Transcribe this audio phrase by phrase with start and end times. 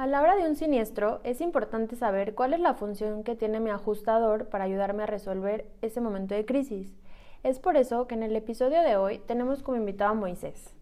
[0.00, 3.60] A la hora de un siniestro es importante saber cuál es la función que tiene
[3.60, 6.96] mi ajustador para ayudarme a resolver ese momento de crisis.
[7.42, 10.74] Es por eso que en el episodio de hoy tenemos como invitado a Moisés,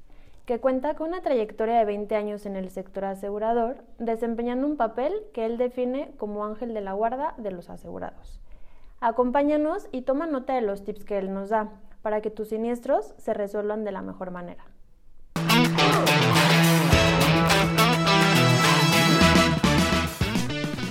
[0.46, 5.12] que cuenta con una trayectoria de 20 años en el sector asegurador, desempeñando un papel
[5.35, 8.41] que él define como ángel de la guarda de los asegurados.
[9.00, 11.73] Acompáñanos y toma nota de los tips que él nos da
[12.03, 14.64] para que tus siniestros se resuelvan de la mejor manera.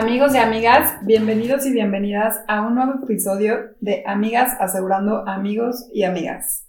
[0.00, 6.04] Amigos y amigas, bienvenidos y bienvenidas a un nuevo episodio de Amigas Asegurando Amigos y
[6.04, 6.68] Amigas.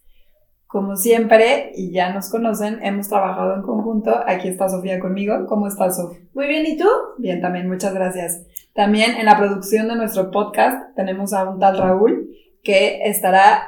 [0.65, 4.19] Como siempre, y ya nos conocen, hemos trabajado en conjunto.
[4.25, 5.45] Aquí está Sofía conmigo.
[5.47, 6.21] ¿Cómo estás, Sofía?
[6.33, 6.87] Muy bien, ¿y tú?
[7.19, 8.47] Bien, también, muchas gracias.
[8.73, 12.31] También en la producción de nuestro podcast tenemos a un tal Raúl
[12.63, 13.61] que estará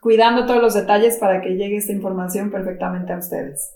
[0.00, 3.74] cuidando todos los detalles para que llegue esta información perfectamente a ustedes.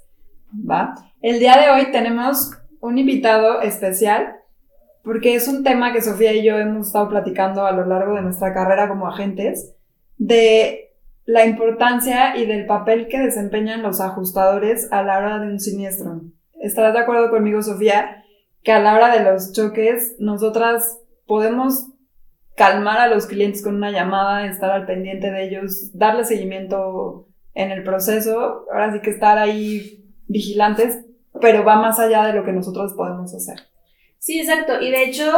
[0.53, 0.95] ¿Va?
[1.21, 4.37] El día de hoy tenemos un invitado especial
[5.07, 8.23] porque es un tema que Sofía y yo hemos estado platicando a lo largo de
[8.23, 9.73] nuestra carrera como agentes,
[10.19, 15.61] de la importancia y del papel que desempeñan los ajustadores a la hora de un
[15.61, 16.23] siniestro.
[16.61, 18.25] ¿Estarás de acuerdo conmigo, Sofía,
[18.65, 21.87] que a la hora de los choques nosotras podemos
[22.57, 27.71] calmar a los clientes con una llamada, estar al pendiente de ellos, darle seguimiento en
[27.71, 30.99] el proceso, ahora sí que estar ahí vigilantes,
[31.41, 33.76] pero va más allá de lo que nosotros podemos hacer.
[34.19, 34.81] Sí, exacto.
[34.81, 35.31] Y de hecho,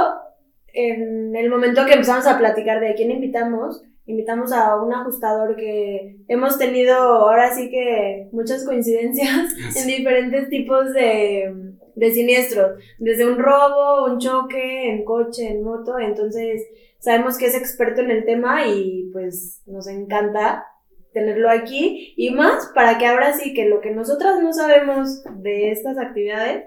[0.72, 6.16] en el momento que empezamos a platicar de quién invitamos, invitamos a un ajustador que
[6.28, 13.38] hemos tenido ahora sí que muchas coincidencias en diferentes tipos de, de siniestros, desde un
[13.38, 16.62] robo, un choque, en coche, en moto, entonces
[16.98, 20.64] sabemos que es experto en el tema y pues nos encanta
[21.12, 22.14] tenerlo aquí.
[22.16, 26.64] Y más para que ahora sí que lo que nosotras no sabemos de estas actividades,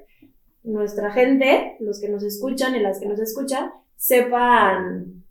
[0.64, 5.24] nuestra gente, los que nos escuchan y las que nos escuchan, sepan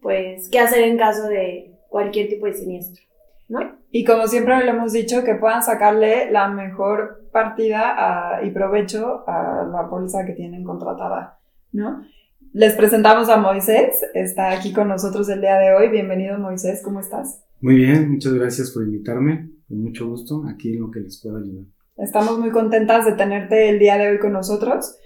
[0.00, 3.02] pues qué hacer en caso de cualquier tipo de siniestro,
[3.48, 3.60] ¿no?
[3.90, 7.94] Y como siempre le hemos dicho, que puedan sacarle la mejor partida
[8.36, 11.38] a- y provecho a la póliza que tienen contratada,
[11.72, 12.04] ¿no?
[12.52, 15.88] Les presentamos a Moisés, está aquí con nosotros el día de hoy.
[15.88, 17.42] Bienvenido Moisés, ¿cómo estás?
[17.60, 19.50] Muy bien, muchas gracias por invitarme.
[19.68, 21.64] Con mucho gusto, aquí en lo que les pueda ayudar.
[21.96, 24.96] Estamos muy contentas de tenerte el día de hoy con nosotros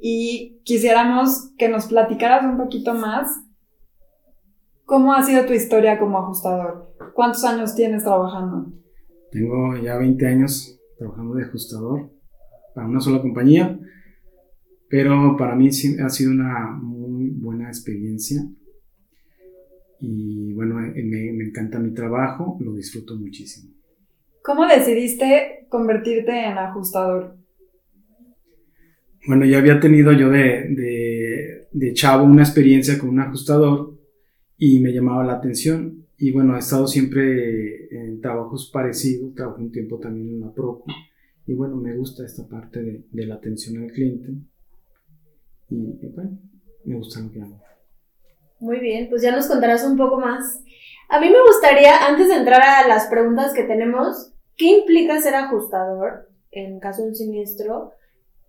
[0.00, 3.28] y quisiéramos que nos platicaras un poquito más
[4.86, 6.94] cómo ha sido tu historia como ajustador.
[7.14, 8.72] ¿Cuántos años tienes trabajando?
[9.30, 12.10] Tengo ya 20 años trabajando de ajustador
[12.74, 13.78] para una sola compañía,
[14.88, 18.40] pero para mí ha sido una muy buena experiencia.
[20.00, 23.77] Y bueno, me, me encanta mi trabajo, lo disfruto muchísimo.
[24.48, 27.36] ¿Cómo decidiste convertirte en ajustador?
[29.26, 33.98] Bueno, ya había tenido yo de, de, de chavo una experiencia con un ajustador
[34.56, 36.06] y me llamaba la atención.
[36.16, 40.86] Y bueno, he estado siempre en trabajos parecidos, trabajé un tiempo también en la Proco.
[41.46, 44.30] Y bueno, me gusta esta parte de, de la atención al cliente.
[45.68, 46.38] Y, y bueno,
[46.86, 47.60] me gusta lo que hago.
[48.60, 50.64] Muy bien, pues ya nos contarás un poco más.
[51.10, 55.36] A mí me gustaría, antes de entrar a las preguntas que tenemos, ¿qué implica ser
[55.36, 57.92] ajustador en caso de un siniestro?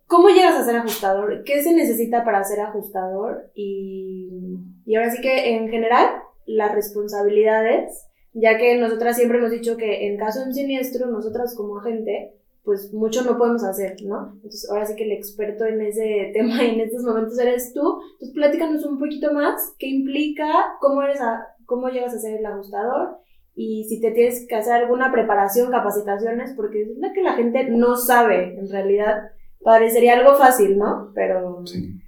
[0.08, 1.44] ¿Cómo llegas a ser ajustador?
[1.46, 3.52] ¿Qué se necesita para ser ajustador?
[3.54, 6.10] Y, y ahora sí que en general,
[6.48, 11.56] las responsabilidades, ya que nosotras siempre hemos dicho que en caso de un siniestro, nosotras
[11.56, 12.34] como agente,
[12.64, 14.32] pues mucho no podemos hacer, ¿no?
[14.34, 18.02] Entonces ahora sí que el experto en ese tema y en estos momentos eres tú.
[18.14, 20.52] Entonces platícanos un poquito más, qué implica,
[20.82, 23.20] cómo eres a, cómo llegas a ser el ajustador
[23.62, 27.70] y si te tienes que hacer alguna preparación, capacitaciones, porque es la que la gente
[27.70, 29.32] no sabe en realidad.
[29.62, 31.12] Parecería algo fácil, ¿no?
[31.14, 32.00] Pero, Sí.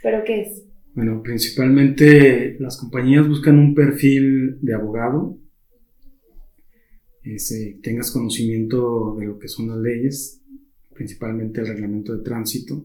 [0.00, 0.64] ¿pero qué es?
[0.94, 5.36] Bueno, principalmente las compañías buscan un perfil de abogado,
[7.24, 10.40] ese, tengas conocimiento de lo que son las leyes,
[10.94, 12.84] principalmente el reglamento de tránsito,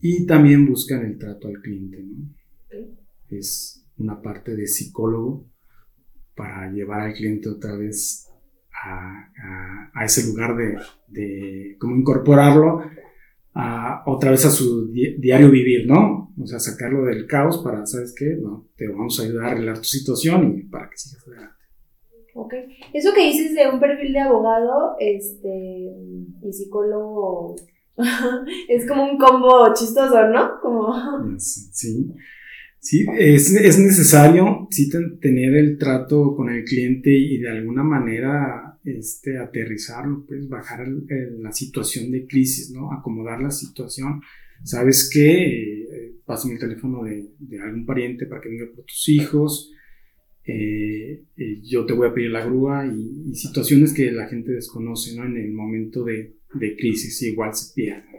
[0.00, 2.00] y también buscan el trato al cliente.
[2.00, 2.28] ¿no?
[3.28, 5.48] Es una parte de psicólogo
[6.38, 8.30] para llevar al cliente otra vez
[8.72, 10.76] a, a- a ese lugar de,
[11.08, 12.80] de cómo incorporarlo
[13.54, 16.32] a, otra vez a su diario vivir, ¿no?
[16.40, 18.36] O sea, sacarlo del caos para, ¿sabes qué?
[18.40, 21.54] No, te vamos a ayudar a arreglar tu situación y para que sigas adelante.
[22.34, 22.54] Ok.
[22.94, 25.48] Eso que dices de un perfil de abogado este,
[26.42, 27.56] y psicólogo
[28.68, 30.60] es como un combo chistoso, ¿no?
[30.62, 30.94] Como...
[31.40, 31.68] Sí.
[31.72, 32.12] Sí,
[32.80, 34.90] es, es necesario sí,
[35.20, 41.52] tener el trato con el cliente y de alguna manera este, aterrizarlo, pues bajar la
[41.52, 42.92] situación de crisis, ¿no?
[42.92, 44.20] Acomodar la situación.
[44.64, 45.82] ¿Sabes qué?
[45.82, 49.72] Eh, pásame el teléfono de, de, algún pariente para que venga por tus hijos.
[50.44, 55.16] Eh, eh, yo te voy a pedir la grúa y, situaciones que la gente desconoce,
[55.16, 55.26] ¿no?
[55.26, 58.17] En el momento de, de crisis igual se pierden.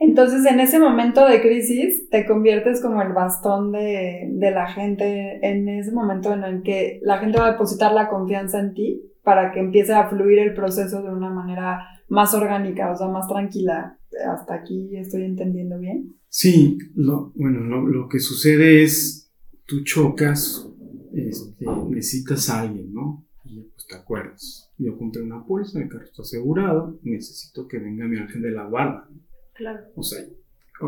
[0.00, 5.38] Entonces, en ese momento de crisis, te conviertes como el bastón de, de, la gente,
[5.42, 9.02] en ese momento en el que la gente va a depositar la confianza en ti
[9.22, 13.26] para que empiece a fluir el proceso de una manera más orgánica, o sea, más
[13.26, 13.98] tranquila.
[14.30, 16.14] ¿Hasta aquí estoy entendiendo bien?
[16.28, 19.32] Sí, lo, bueno, lo, que sucede es,
[19.66, 20.68] tú chocas,
[21.12, 23.24] este, necesitas a alguien, ¿no?
[23.44, 24.70] Y pues te acuerdas.
[24.78, 28.66] Yo compré una póliza, el carro está asegurado, necesito que venga mi ángel de la
[28.66, 29.08] guarda.
[29.54, 29.80] Claro.
[29.94, 30.20] O sea,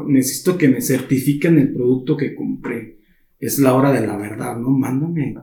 [0.07, 2.99] necesito que me certifiquen el producto que compré.
[3.39, 4.71] Es la hora de la verdad, ¿no?
[4.71, 5.35] Mándame,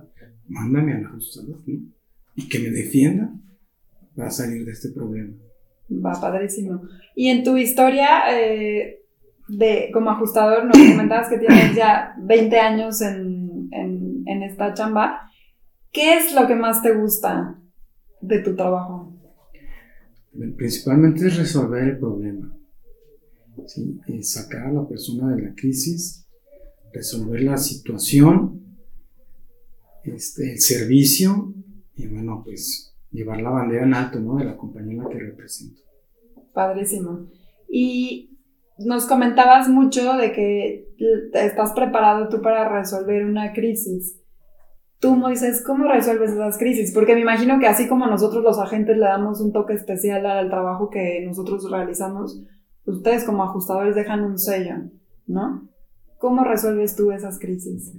[0.47, 1.79] mándame al ajustador, ¿no?
[2.35, 3.31] Y que me defienda
[4.15, 5.33] para salir de este problema.
[5.89, 6.81] Va, padrísimo.
[7.15, 9.01] Y en tu historia eh,
[9.47, 15.29] de como ajustador, nos comentabas que tienes ya 20 años en, en, en esta chamba.
[15.91, 17.59] ¿Qué es lo que más te gusta
[18.21, 19.13] de tu trabajo?
[20.57, 22.51] Principalmente es resolver el problema.
[23.67, 23.99] ¿Sí?
[24.23, 26.25] sacar a la persona de la crisis,
[26.93, 28.61] resolver la situación,
[30.03, 31.53] este, el servicio
[31.95, 34.37] y bueno, pues llevar la bandera en alto ¿no?
[34.37, 35.81] de la compañía en la que represento.
[36.53, 37.27] Padrísimo.
[37.69, 38.37] Y
[38.77, 40.87] nos comentabas mucho de que
[41.33, 44.19] estás preparado tú para resolver una crisis.
[44.99, 46.93] Tú, Moisés, ¿cómo resuelves esas crisis?
[46.93, 50.49] Porque me imagino que así como nosotros los agentes le damos un toque especial al
[50.49, 52.41] trabajo que nosotros realizamos,
[52.85, 54.75] ustedes como ajustadores dejan un sello,
[55.27, 55.69] ¿no?
[56.17, 57.93] ¿Cómo resuelves tú esas crisis?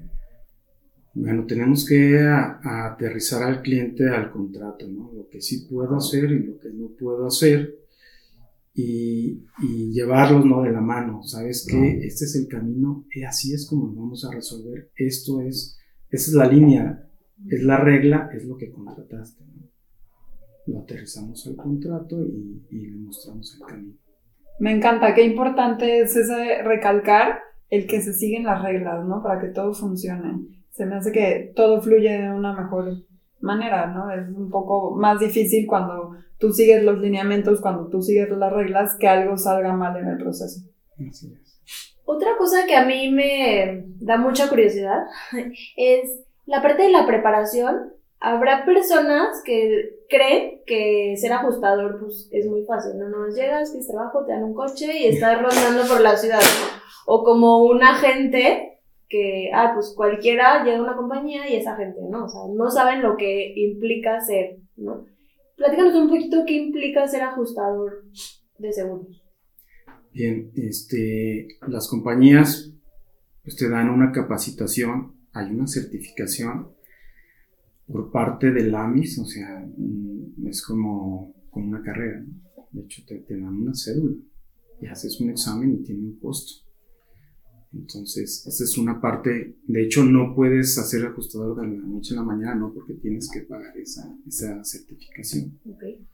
[1.14, 5.12] Bueno, tenemos que aterrizar al cliente al contrato, ¿no?
[5.12, 7.74] Lo que sí puedo hacer y lo que no puedo hacer
[8.74, 10.62] y, y llevarlos, ¿no?
[10.62, 11.98] De la mano, ¿sabes qué?
[12.04, 14.90] Este es el camino y así es como vamos a resolver.
[14.96, 15.78] Esto es,
[16.10, 17.08] esa es la línea,
[17.48, 19.68] es la regla, es lo que contrataste, ¿no?
[20.66, 24.03] Lo aterrizamos al contrato y, y le mostramos el camino.
[24.58, 27.40] Me encanta, qué importante es ese recalcar
[27.70, 29.22] el que se siguen las reglas, ¿no?
[29.22, 30.46] Para que todo funcione.
[30.70, 33.04] Se me hace que todo fluye de una mejor
[33.40, 34.10] manera, ¿no?
[34.10, 38.96] Es un poco más difícil cuando tú sigues los lineamientos, cuando tú sigues las reglas,
[38.98, 40.60] que algo salga mal en el proceso.
[42.04, 45.04] Otra cosa que a mí me da mucha curiosidad
[45.76, 47.92] es la parte de la preparación
[48.24, 53.08] habrá personas que creen que ser ajustador pues, es muy fácil, ¿no?
[53.08, 56.40] Nos llegas, tienes trabajo, te dan un coche y estás rondando por la ciudad,
[57.06, 62.00] O como un agente que, ah, pues cualquiera llega a una compañía y es agente,
[62.08, 62.24] ¿no?
[62.24, 65.04] O sea, no saben lo que implica ser, ¿no?
[65.56, 68.04] Platícanos un poquito qué implica ser ajustador
[68.58, 69.22] de seguros.
[70.12, 72.72] Bien, este, las compañías
[73.42, 76.73] pues, te dan una capacitación, hay una certificación
[77.86, 82.24] por parte del AMIS, o sea, mm, es como, como una carrera.
[82.72, 84.16] De hecho, te, te, dan una cédula
[84.80, 86.64] y haces un examen y tiene un costo.
[87.72, 89.56] Entonces, esa es una parte.
[89.66, 92.72] De hecho, no puedes hacer ajustador de la noche a la mañana, ¿no?
[92.72, 95.58] Porque tienes que pagar esa, esa certificación.
[95.64, 96.06] Okay.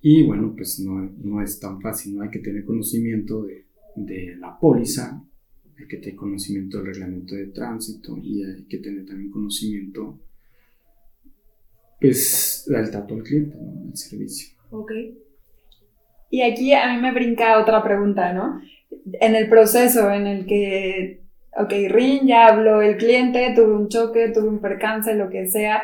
[0.00, 2.22] Y bueno, pues no, no, es tan fácil, ¿no?
[2.22, 3.66] Hay que tener conocimiento de,
[3.96, 5.22] de la póliza,
[5.78, 10.20] hay que tener conocimiento del reglamento de tránsito y hay que tener también conocimiento
[12.00, 13.88] pues el trato al cliente, ¿no?
[13.88, 14.56] El servicio.
[14.70, 14.92] Ok.
[16.30, 18.60] Y aquí a mí me brinca otra pregunta, ¿no?
[19.20, 21.22] En el proceso en el que,
[21.56, 25.82] ok, Rin, ya habló el cliente, tuve un choque, tuve un percance, lo que sea,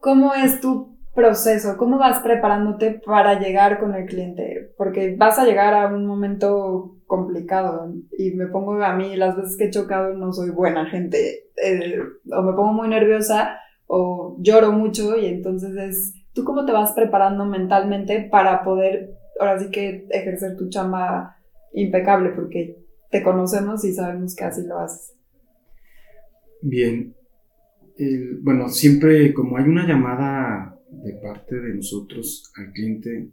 [0.00, 1.76] ¿cómo es tu proceso?
[1.78, 4.72] ¿Cómo vas preparándote para llegar con el cliente?
[4.76, 9.56] Porque vas a llegar a un momento complicado y me pongo a mí, las veces
[9.56, 14.72] que he chocado no soy buena gente, eh, o me pongo muy nerviosa o lloro
[14.72, 20.06] mucho y entonces es, ¿tú cómo te vas preparando mentalmente para poder, ahora sí que
[20.10, 21.36] ejercer tu chamba
[21.72, 22.30] impecable?
[22.30, 22.78] Porque
[23.10, 25.14] te conocemos y sabemos que así lo haces.
[26.62, 27.14] Bien,
[28.42, 33.30] bueno, siempre como hay una llamada de parte de nosotros al cliente,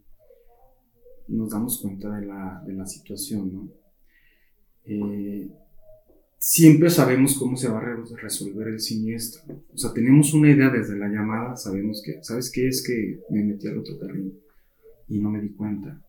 [1.27, 3.69] nos damos cuenta de la, de la situación, ¿no?
[4.85, 5.49] Eh,
[6.45, 9.43] siempre sabemos cómo se va a resolver el siniestro.
[9.73, 12.67] O sea, tenemos una idea desde la llamada, sabemos que, ¿sabes qué?
[12.67, 14.37] Es que me metí al otro carril
[15.07, 16.01] y no me di cuenta.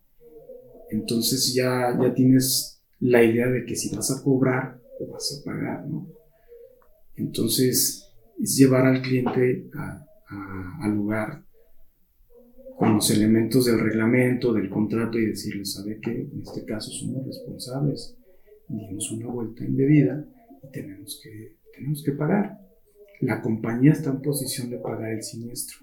[0.90, 5.44] Entonces ya, ya tienes la idea de que si vas a cobrar o vas a
[5.44, 6.08] pagar, ¿no?
[7.14, 8.04] Entonces
[8.42, 9.70] es llevar al cliente
[10.80, 11.44] al lugar
[12.76, 16.10] con los elementos del reglamento, del contrato y decirle, ¿sabe qué?
[16.10, 18.16] En este caso somos responsables
[18.68, 20.24] dimos una vuelta indebida
[20.62, 22.58] y tenemos que, tenemos que pagar.
[23.20, 25.78] La compañía está en posición de pagar el siniestro.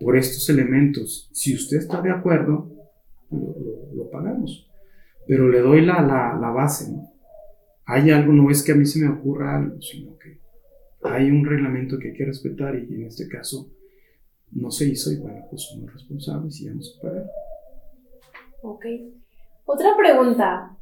[0.00, 2.70] Por estos elementos, si usted está de acuerdo,
[3.30, 4.70] lo, pagamos.
[5.26, 7.10] Pero le doy la, la, base, ¿no?
[7.86, 10.40] Hay algo, no es que a mí se me ocurra algo, sino que
[11.02, 13.70] hay un reglamento que hay que respetar y en este caso
[14.52, 17.30] no se hizo y bueno, pues somos responsables y vamos a pagar.
[18.62, 18.86] Ok.
[19.66, 20.76] Otra pregunta.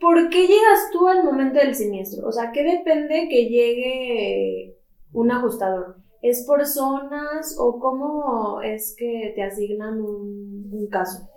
[0.00, 2.28] ¿Por qué llegas tú al momento del siniestro?
[2.28, 4.76] O sea, ¿qué depende que llegue
[5.12, 5.96] un ajustador?
[6.22, 11.28] ¿Es por zonas o cómo es que te asignan un, caso?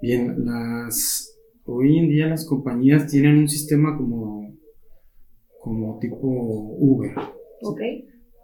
[0.00, 4.54] Bien, las hoy en día las compañías tienen un sistema como,
[5.60, 7.14] como tipo Uber.
[7.62, 7.80] Ok.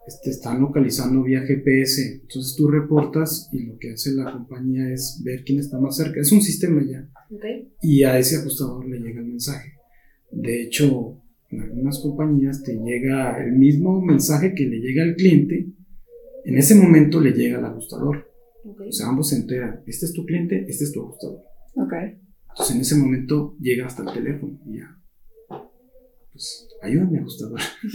[0.07, 2.21] Este, están localizando vía GPS.
[2.23, 6.21] Entonces tú reportas y lo que hace la compañía es ver quién está más cerca.
[6.21, 7.09] Es un sistema ya.
[7.81, 9.73] Y a ese ajustador le llega el mensaje.
[10.31, 11.19] De hecho,
[11.51, 15.69] en algunas compañías te llega el mismo mensaje que le llega al cliente.
[16.45, 18.29] En ese momento le llega al ajustador.
[18.65, 19.83] O sea, ambos se enteran.
[19.87, 21.43] Este es tu cliente, este es tu ajustador.
[22.51, 24.99] Entonces en ese momento llega hasta el teléfono y ya
[26.33, 27.61] pues ayúdame, ajustador.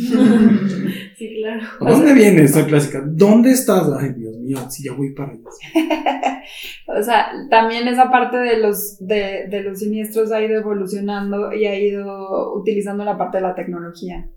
[1.18, 1.62] sí, claro.
[1.82, 3.04] ¿A dónde viene esta clásica?
[3.06, 3.90] ¿Dónde estás?
[4.00, 6.42] Ay, Dios mío, si ya voy para allá.
[7.00, 11.66] o sea, también esa parte de los, de, de los siniestros ha ido evolucionando y
[11.66, 14.30] ha ido utilizando la parte de la tecnología.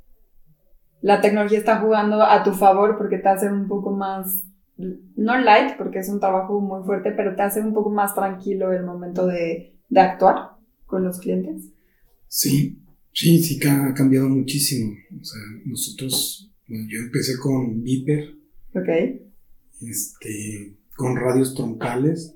[1.00, 4.44] La tecnología está jugando a tu favor porque te hace un poco más,
[4.76, 8.72] no light, porque es un trabajo muy fuerte, pero te hace un poco más tranquilo
[8.72, 11.72] el momento de, de actuar con los clientes.
[12.26, 12.80] Sí,
[13.12, 14.92] Sí, sí ha cambiado muchísimo.
[15.20, 18.34] O sea, nosotros, bueno, yo empecé con Viper.
[18.74, 18.88] Ok.
[19.82, 22.34] Este, con radios troncales,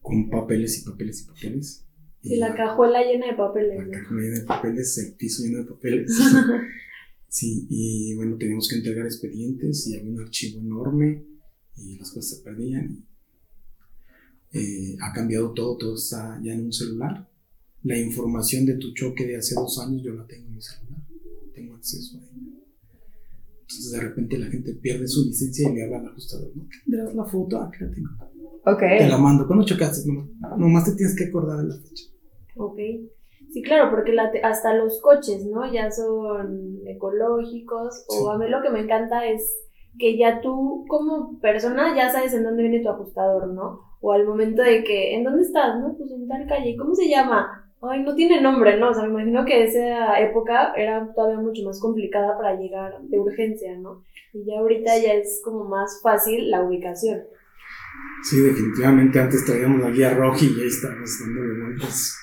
[0.00, 1.86] con papeles y papeles y papeles.
[2.22, 3.78] Y, la cajuela llena de papeles.
[3.78, 6.12] La cajuela llena de papeles, el piso lleno de papeles.
[7.28, 11.24] sí, y bueno, teníamos que entregar expedientes y había un archivo enorme
[11.76, 13.06] y las cosas se perdían.
[14.52, 17.31] Eh, ha cambiado todo, todo está ya en un celular
[17.84, 21.00] la información de tu choque de hace dos años yo la tengo en mi celular,
[21.54, 22.52] tengo acceso a ella.
[23.60, 26.66] Entonces de repente la gente pierde su licencia y le habla al ajustador, ¿no?
[26.86, 27.58] das la foto?
[27.58, 28.10] Ah, que la tengo.
[28.64, 28.80] Ok.
[28.80, 29.46] Te la mando.
[29.46, 30.08] ¿Cuándo chocaste?
[30.56, 32.04] Nomás, te tienes que acordar de la fecha.
[32.56, 32.78] Ok.
[33.50, 35.70] Sí, claro, porque hasta los coches, ¿no?
[35.72, 38.04] Ya son ecológicos.
[38.08, 39.42] O a mí lo que me encanta es
[39.98, 43.80] que ya tú como persona ya sabes en dónde viene tu ajustador, ¿no?
[44.00, 45.80] O al momento de que, ¿en dónde estás?
[45.80, 45.96] ¿No?
[45.96, 46.76] Pues en tal calle.
[46.76, 47.71] ¿Cómo se llama?
[47.82, 48.90] Ay, no tiene nombre, ¿no?
[48.90, 53.18] O sea, me imagino que esa época era todavía mucho más complicada para llegar de
[53.18, 54.04] urgencia, ¿no?
[54.32, 57.22] Y ya ahorita ya es como más fácil la ubicación.
[58.22, 62.16] Sí, definitivamente antes traíamos la guía roja y ya estábamos dándole vueltas.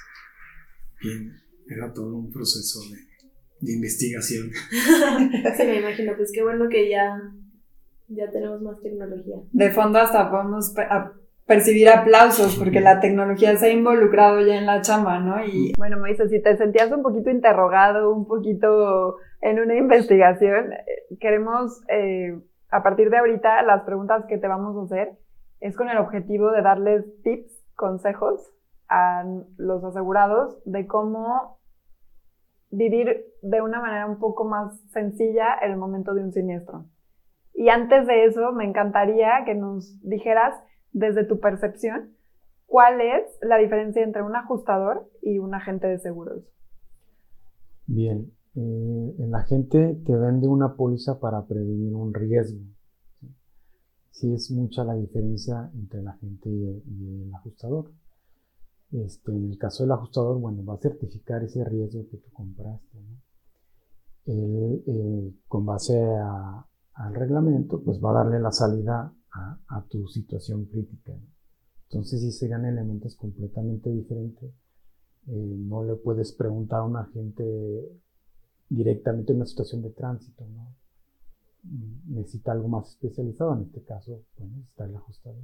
[1.01, 1.34] Bien,
[1.68, 2.98] era todo un proceso de,
[3.60, 4.51] de investigación.
[4.72, 7.20] sí, me imagino, pues qué bueno que ya,
[8.08, 9.36] ya tenemos más tecnología.
[9.51, 10.74] De fondo hasta podemos
[11.50, 15.44] percibir aplausos porque la tecnología se ha involucrado ya en la chamba, ¿no?
[15.44, 21.18] Y bueno, Moisés, si te sentías un poquito interrogado, un poquito en una investigación, eh,
[21.20, 22.39] queremos, eh,
[22.70, 25.18] a partir de ahorita, las preguntas que te vamos a hacer
[25.60, 28.53] es con el objetivo de darles tips, consejos
[28.88, 29.24] a
[29.58, 31.58] los asegurados de cómo
[32.70, 36.86] vivir de una manera un poco más sencilla el momento de un siniestro.
[37.56, 40.53] Y antes de eso, me encantaría que nos dijeras
[40.91, 42.15] desde tu percepción,
[42.65, 46.43] ¿cuál es la diferencia entre un ajustador y un agente de seguros?
[47.86, 52.60] Bien, eh, el agente te vende una póliza para prevenir un riesgo.
[54.12, 57.91] Sí es mucha la diferencia entre el agente y el, ajustador.
[58.91, 62.98] Este, en el caso del ajustador, bueno, va a certificar ese riesgo que tú compraste.
[64.25, 65.98] Él, eh, con base
[66.93, 71.13] al reglamento, pues va a darle la salida a, tu situación crítica.
[71.89, 74.51] Entonces, si serían elementos completamente diferentes,
[75.27, 77.43] eh, no le puedes preguntar a un agente
[78.69, 80.75] directamente en una situación de tránsito, ¿no?
[82.07, 85.43] Necesita algo más especializado, en este caso, bueno, está el ajustador.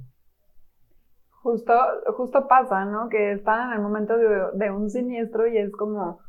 [1.42, 1.72] Justo,
[2.16, 3.08] justo pasa, ¿no?
[3.08, 6.20] Que están en el momento de, de un siniestro y es como,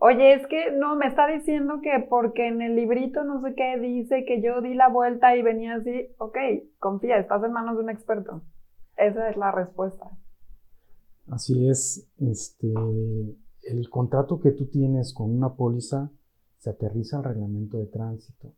[0.00, 3.78] oye, es que no, me está diciendo que porque en el librito no sé qué
[3.78, 6.36] dice que yo di la vuelta y venía así, ok,
[6.78, 8.42] confía, estás en manos de un experto.
[8.96, 10.10] Esa es la respuesta.
[11.28, 12.72] Así es, este,
[13.62, 16.10] el contrato que tú tienes con una póliza
[16.58, 18.52] se aterriza al reglamento de tránsito.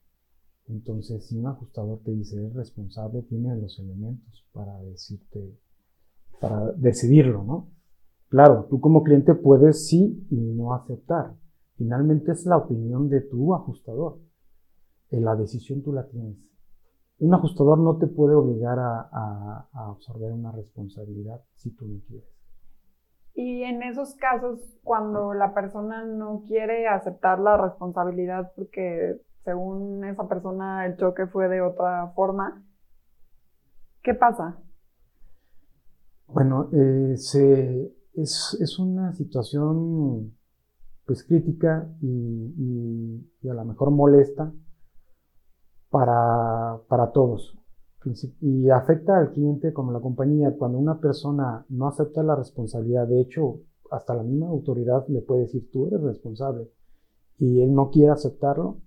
[0.68, 5.58] Entonces, si un ajustador te dice es responsable, tiene los elementos para decirte,
[6.40, 7.68] para decidirlo, ¿no?
[8.32, 11.34] Claro, tú como cliente puedes sí y no aceptar.
[11.76, 14.20] Finalmente es la opinión de tu ajustador.
[15.10, 16.38] En la decisión tú la tienes.
[17.18, 22.26] Un ajustador no te puede obligar a, a absorber una responsabilidad si tú no quieres.
[23.34, 30.26] Y en esos casos, cuando la persona no quiere aceptar la responsabilidad porque según esa
[30.26, 32.64] persona el choque fue de otra forma,
[34.02, 34.58] ¿qué pasa?
[36.28, 40.34] Bueno, eh, se, es, es, una situación
[41.04, 44.52] pues crítica y, y, a lo mejor molesta
[45.90, 47.58] para, para todos.
[48.40, 50.56] Y afecta al cliente como la compañía.
[50.56, 55.42] Cuando una persona no acepta la responsabilidad, de hecho, hasta la misma autoridad le puede
[55.42, 56.68] decir, tú eres responsable,
[57.38, 58.80] y él no quiere aceptarlo,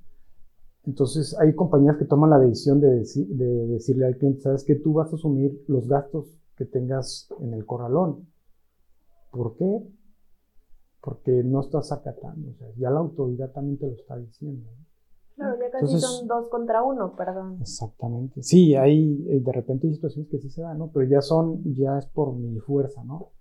[0.86, 4.94] entonces hay compañías que toman la decisión de, de decirle al cliente, sabes que tú
[4.94, 8.28] vas a asumir los gastos que tengas en el corralón.
[9.36, 9.82] ¿Por qué?
[11.02, 14.70] Porque no estás acatando, o sea, ya la autoridad también te lo está diciendo.
[15.36, 17.58] Claro, ya casi son dos contra uno, perdón.
[17.60, 18.42] Exactamente.
[18.42, 20.90] Sí, hay, eh, de repente hay situaciones que sí se dan, ¿no?
[20.94, 23.34] Pero ya son, ya es por mi fuerza, ¿no?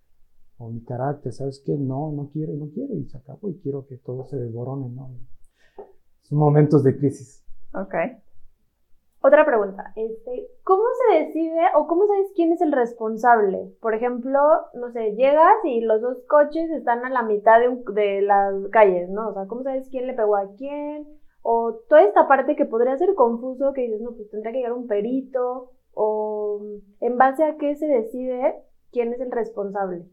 [0.58, 1.76] O mi carácter, ¿sabes qué?
[1.76, 4.88] No, no quiero y no quiero y se acabó y quiero que todo se desborone,
[4.88, 5.10] ¿no?
[6.22, 7.44] Son momentos de crisis.
[7.72, 7.94] Ok.
[9.26, 13.74] Otra pregunta, este, ¿cómo se decide o cómo sabes quién es el responsable?
[13.80, 14.38] Por ejemplo,
[14.74, 19.08] no sé, llegas y los dos coches están a la mitad de, de las calles,
[19.08, 19.30] ¿no?
[19.30, 21.08] O sea, ¿cómo sabes quién le pegó a quién?
[21.40, 24.74] O toda esta parte que podría ser confuso, que dices, no, pues tendría que llegar
[24.74, 26.60] un perito, o
[27.00, 28.56] en base a qué se decide
[28.92, 30.04] quién es el responsable.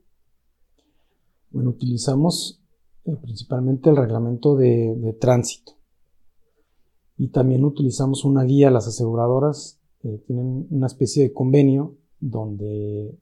[1.49, 2.63] Bueno, utilizamos
[3.03, 5.80] eh, principalmente el reglamento de tránsito
[7.21, 13.15] y también utilizamos una guía, las aseguradoras eh, tienen una especie de convenio donde eh,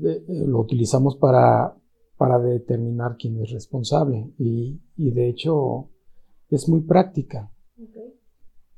[0.00, 1.76] eh, lo utilizamos para,
[2.16, 5.88] para determinar quién es responsable y, y de hecho
[6.50, 7.50] es muy práctica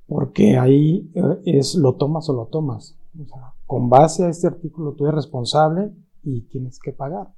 [0.07, 1.13] porque ahí
[1.45, 2.97] es lo tomas o lo tomas.
[3.21, 7.35] O sea, con base a este artículo tú eres responsable y tienes que pagar.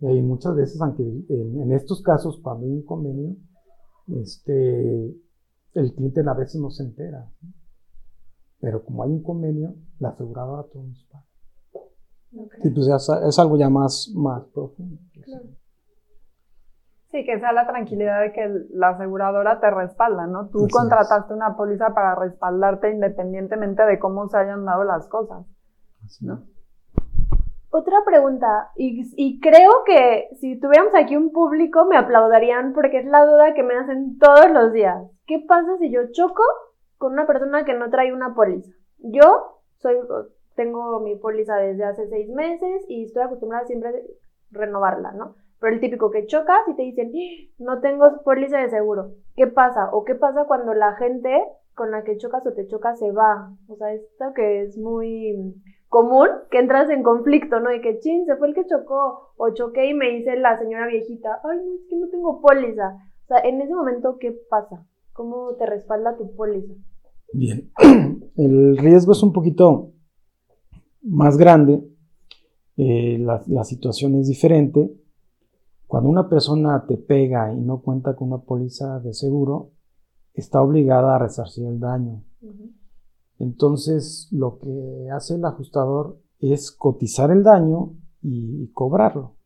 [0.00, 3.36] Y muchas veces, aunque en, en estos casos, cuando hay un convenio,
[4.08, 5.14] este,
[5.74, 7.28] el cliente a veces no se entera.
[8.60, 11.24] Pero como hay un convenio, la aseguradora todo nos paga.
[12.30, 12.70] Okay.
[12.72, 15.00] pues es, algo ya más, más profundo.
[17.10, 20.48] Sí, que sea la tranquilidad de que la aseguradora te respalda, ¿no?
[20.48, 25.46] Tú contrataste una póliza para respaldarte independientemente de cómo se hayan dado las cosas.
[26.20, 26.44] ¿no?
[27.70, 33.26] Otra pregunta, y, creo que si tuviéramos aquí un público me aplaudirían porque es la
[33.26, 35.06] duda que me hacen todos los días.
[35.26, 36.42] ¿Qué pasa si yo choco
[36.96, 38.72] con una persona que no trae una póliza?
[38.98, 39.96] Yo soy,
[40.56, 43.92] tengo mi póliza desde hace seis meses y estoy acostumbrada siempre a
[44.50, 45.34] renovarla, ¿no?
[45.60, 47.12] Pero el típico que chocas y te dicen,
[47.58, 49.10] no tengo póliza de seguro.
[49.36, 49.90] ¿Qué pasa?
[49.92, 53.52] ¿O qué pasa cuando la gente con la que chocas o te chocas se va?
[53.68, 55.54] O sea, esto que es muy
[55.88, 57.70] común, que entras en conflicto, ¿no?
[57.70, 60.86] De que, chin, se fue el que chocó, o choqué y me dice la señora
[60.86, 62.96] viejita, ay, no, es que no tengo póliza.
[63.24, 64.86] O sea, en ese momento, ¿qué pasa?
[65.12, 66.74] ¿Cómo te respalda tu póliza?
[67.32, 67.70] Bien,
[68.36, 69.92] el riesgo es un poquito
[71.02, 71.82] más grande,
[72.76, 74.92] eh, la, la, situación es diferente.
[75.86, 79.72] Cuando una persona te pega y no cuenta con una póliza de seguro,
[80.34, 82.22] está obligada a resarcir el daño.
[82.40, 82.77] Uh -huh.
[83.38, 89.36] Entonces, lo que hace el ajustador es cotizar el daño y, y cobrarlo.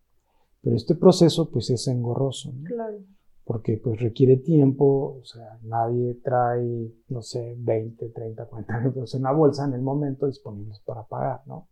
[0.63, 2.53] Pero este proceso, pues, es engorroso.
[2.53, 2.65] ¿no?
[2.65, 2.99] Claro
[3.45, 9.23] porque pues requiere tiempo, o sea, nadie trae, no sé, 20, 30, 40 euros en
[9.23, 11.69] la bolsa en el momento disponibles para pagar, ¿no?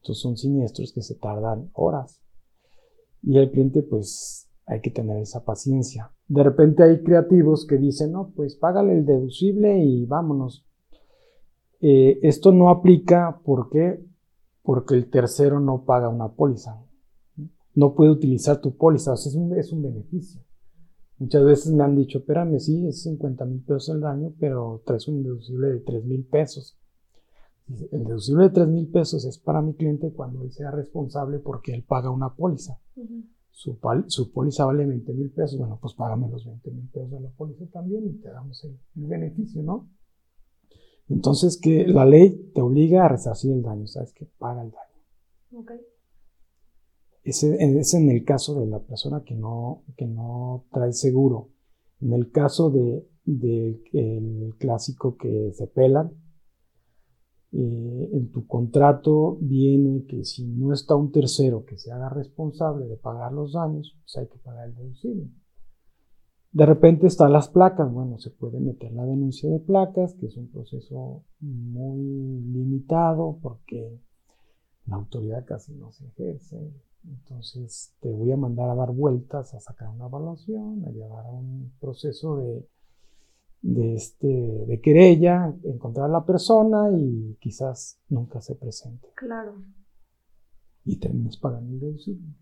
[0.00, 2.22] Entonces son siniestros que se tardan horas.
[3.22, 6.12] Y el cliente pues hay que tener esa paciencia.
[6.26, 10.66] De repente hay creativos que dicen, no, pues págale el deducible y vámonos.
[11.80, 14.04] Eh, esto no aplica, ¿por qué?
[14.62, 16.82] Porque el tercero no paga una póliza.
[17.74, 20.42] No puede utilizar tu póliza, o sea, es un, es un beneficio.
[21.18, 25.08] Muchas veces me han dicho, espérame, sí, es 50 mil pesos el daño, pero traes
[25.08, 26.78] un deducible de 3 mil pesos.
[27.90, 31.74] El deducible de 3 mil pesos es para mi cliente cuando él sea responsable porque
[31.74, 32.78] él paga una póliza.
[33.50, 37.20] su, su, póliza vale 20 mil pesos, bueno, pues págame los 20 mil pesos de
[37.20, 39.88] la póliza también y te damos el, beneficio, ¿no?
[41.08, 44.12] Entonces, que la ley te obliga a resarcir el daño, ¿sabes?
[44.12, 45.62] Que paga el daño.
[45.62, 45.78] Okay.
[47.24, 51.50] Ese es en el caso de la persona que no, que no trae seguro.
[52.00, 56.12] En el caso de, de el clásico que se pelan,
[57.50, 62.86] eh, en tu contrato viene que si no está un tercero que se haga responsable
[62.86, 65.30] de pagar los daños, pues hay que pagar el deducible.
[66.58, 70.36] De repente están las placas, bueno, se puede meter la denuncia de placas, que es
[70.36, 74.00] un proceso muy limitado porque
[74.86, 76.72] la autoridad casi no se ejerce.
[77.04, 81.30] Entonces te voy a mandar a dar vueltas, a sacar una evaluación, a llevar a
[81.30, 82.66] un proceso de
[83.62, 89.08] de, este, de querella, encontrar a la persona y quizás nunca se presente.
[89.14, 89.62] Claro.
[90.84, 92.34] Y terminas pagando el deducible.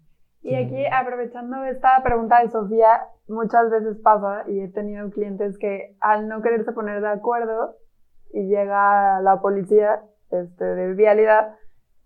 [0.46, 5.96] Y aquí, aprovechando esta pregunta de Sofía, muchas veces pasa, y he tenido clientes que
[5.98, 7.74] al no quererse poner de acuerdo
[8.32, 11.56] y llega la policía este, de vialidad,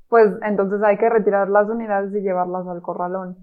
[0.09, 3.37] pues entonces hay que retirar las unidades y llevarlas al corralón.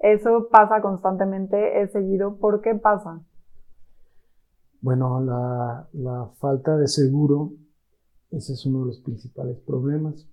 [0.00, 2.36] Eso pasa constantemente, es seguido.
[2.36, 3.22] ¿Por qué pasa?
[4.82, 7.52] Bueno, la, falta de seguro,
[8.30, 10.28] ese es uno de los principales problemas.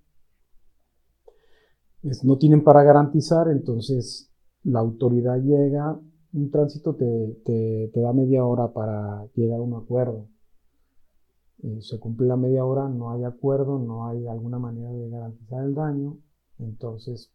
[2.02, 4.30] No tienen para garantizar, entonces
[4.62, 5.98] la autoridad llega,
[6.32, 10.28] un tránsito te, da media hora para llegar a un acuerdo.
[11.62, 15.64] Eh, se cumple la media hora, no hay acuerdo, no hay alguna manera de garantizar
[15.64, 16.18] el daño,
[16.58, 17.32] entonces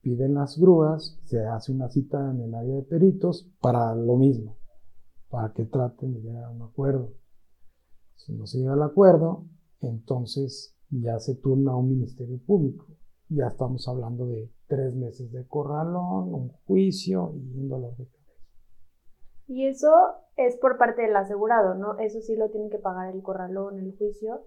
[0.00, 4.56] piden las grúas, se hace una cita en el área de peritos para lo mismo
[5.34, 7.12] para que traten de llegar a un acuerdo.
[8.14, 9.48] Si no se llega al acuerdo,
[9.80, 12.86] entonces ya se turna a un ministerio público.
[13.34, 18.24] Ya estamos hablando de tres meses de corralón, un juicio y un dolor de cabeza.
[19.46, 19.90] Y eso
[20.36, 21.98] es por parte del asegurado, ¿no?
[21.98, 24.42] Eso sí lo tiene que pagar el corralón, el juicio,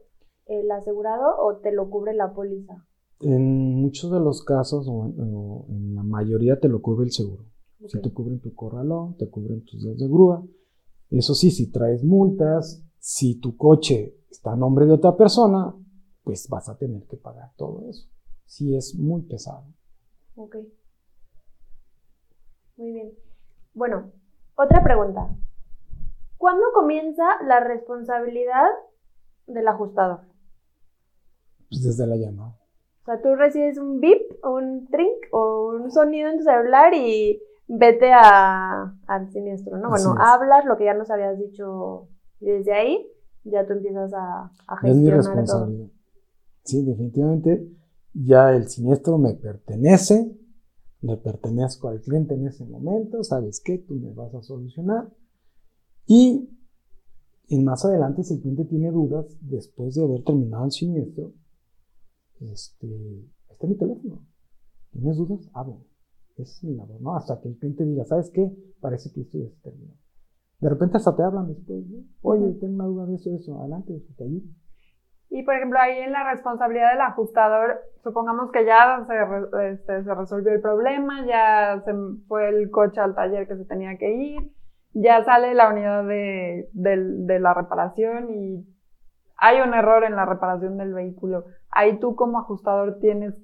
[0.46, 2.86] el asegurado o te lo cubre la póliza.
[3.20, 7.46] En muchos de los casos, o en, la mayoría, te lo cubre el seguro.
[7.88, 10.44] Si te cubren tu corralón, te cubren tus días de grúa,
[11.10, 15.74] eso sí, si traes multas, si tu coche está a nombre de otra persona,
[16.24, 18.08] pues vas a tener que pagar todo eso.
[18.48, 19.66] Si es muy pesado.
[20.36, 20.56] Ok.
[22.78, 23.12] Muy bien.
[23.74, 24.12] Bueno,
[24.56, 25.30] otra pregunta.
[26.38, 28.68] ¿Cuándo comienza la responsabilidad
[29.48, 30.22] del ajustador?
[31.70, 32.58] Pues desde la llamada.
[33.02, 37.42] O sea, tú recibes un bip, un trink o un sonido en tu celular y
[37.68, 39.90] vete a, al siniestro, ¿no?
[39.90, 42.08] bueno, hablas lo que ya nos habías dicho
[42.40, 43.12] y desde ahí
[43.44, 45.88] ya tú empiezas a, a gestionar Es mi responsabilidad.
[46.64, 47.78] Sí, definitivamente
[48.26, 50.36] ya el siniestro me pertenece,
[51.02, 55.14] le pertenezco al cliente en ese momento, sabes qué, tú me vas a solucionar
[56.06, 56.50] y,
[57.48, 61.34] y más adelante si el cliente tiene dudas después de haber terminado el siniestro,
[62.40, 64.26] este, este es mi teléfono.
[64.92, 65.50] ¿Tienes dudas?
[65.54, 65.78] Habla
[66.38, 67.16] es mi labor, ¿no?
[67.16, 68.52] Hasta que el cliente diga, ¿sabes qué?
[68.80, 69.94] Parece que esto ya se terminó.
[70.60, 72.04] De repente hasta te hablan después, ¿no?
[72.22, 74.48] Oye, tengo una duda de eso, de eso, adelante, te ayudo.
[75.30, 80.16] Y por ejemplo, ahí en la responsabilidad del ajustador, supongamos que ya se, este, se
[80.16, 81.94] resolvió el problema, ya se
[82.28, 84.52] fue el coche al taller que se tenía que ir,
[84.94, 88.66] ya sale la unidad de, de la reparación y
[89.38, 91.46] hay un error en la reparación del vehículo.
[91.70, 93.36] Ahí tú como ajustador tienes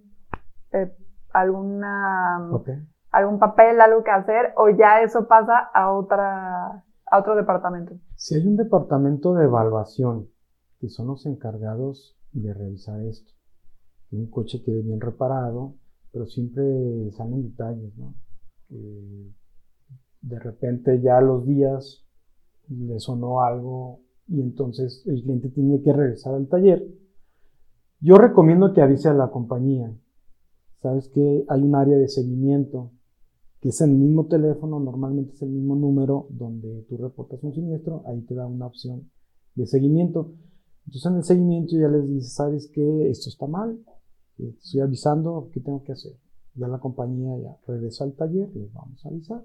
[0.71, 0.91] eh,
[1.31, 2.49] alguna,
[3.11, 7.95] algún papel, algo que hacer, o ya eso pasa a, otra, a otro departamento?
[8.15, 10.27] Si hay un departamento de evaluación,
[10.83, 13.31] que son los encargados de revisar esto.
[14.11, 15.75] Un coche quede bien reparado,
[16.11, 18.13] pero siempre salen detalles, ¿no?
[18.69, 22.03] de repente ya los días
[22.67, 26.85] le sonó algo y entonces el cliente tiene que regresar al taller.
[28.01, 29.95] Yo recomiendo que avise a la compañía
[30.81, 32.91] sabes que hay un área de seguimiento
[33.61, 38.03] que es el mismo teléfono, normalmente es el mismo número donde tú reportas un siniestro,
[38.05, 39.09] ahí te da una opción
[39.55, 40.33] de seguimiento.
[40.85, 43.79] Entonces en el seguimiento ya les dices, sabes que esto está mal,
[44.37, 46.13] estoy avisando, ¿qué tengo que hacer?
[46.55, 49.43] Ya la compañía ya regresa al taller, les vamos a avisar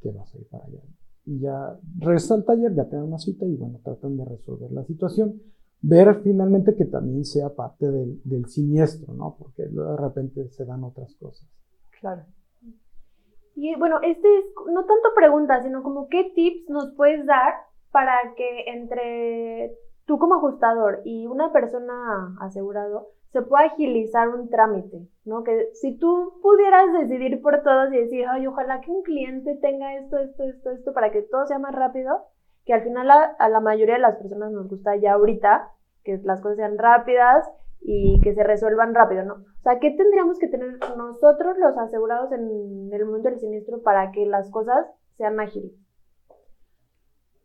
[0.00, 0.80] que vas a ir para allá.
[1.24, 4.84] Y ya regresa al taller, ya te una cita y bueno, tratan de resolver la
[4.84, 5.40] situación
[5.82, 9.36] ver finalmente que también sea parte del, del siniestro, ¿no?
[9.38, 11.48] Porque de repente se dan otras cosas.
[12.00, 12.22] Claro.
[13.54, 17.54] Y bueno, este es no tanto pregunta, sino como qué tips nos puedes dar
[17.90, 19.76] para que entre
[20.06, 25.42] tú como ajustador y una persona asegurado se puede agilizar un trámite, ¿no?
[25.42, 29.94] Que si tú pudieras decidir por todos y decir, ay, ojalá que un cliente tenga
[29.96, 32.12] esto, esto, esto, esto, para que todo sea más rápido,
[32.64, 35.70] que al final a, a la mayoría de las personas nos gusta ya ahorita,
[36.02, 37.46] que las cosas sean rápidas
[37.82, 39.34] y que se resuelvan rápido, ¿no?
[39.34, 44.12] O sea, ¿qué tendríamos que tener nosotros los asegurados en el momento del siniestro para
[44.12, 45.72] que las cosas sean ágiles?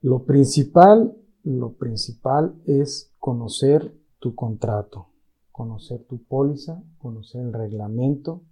[0.02, 5.08] Lo principal, lo principal es conocer tu contrato,
[5.51, 8.43] conocer tu póliza, conocer el reglamento,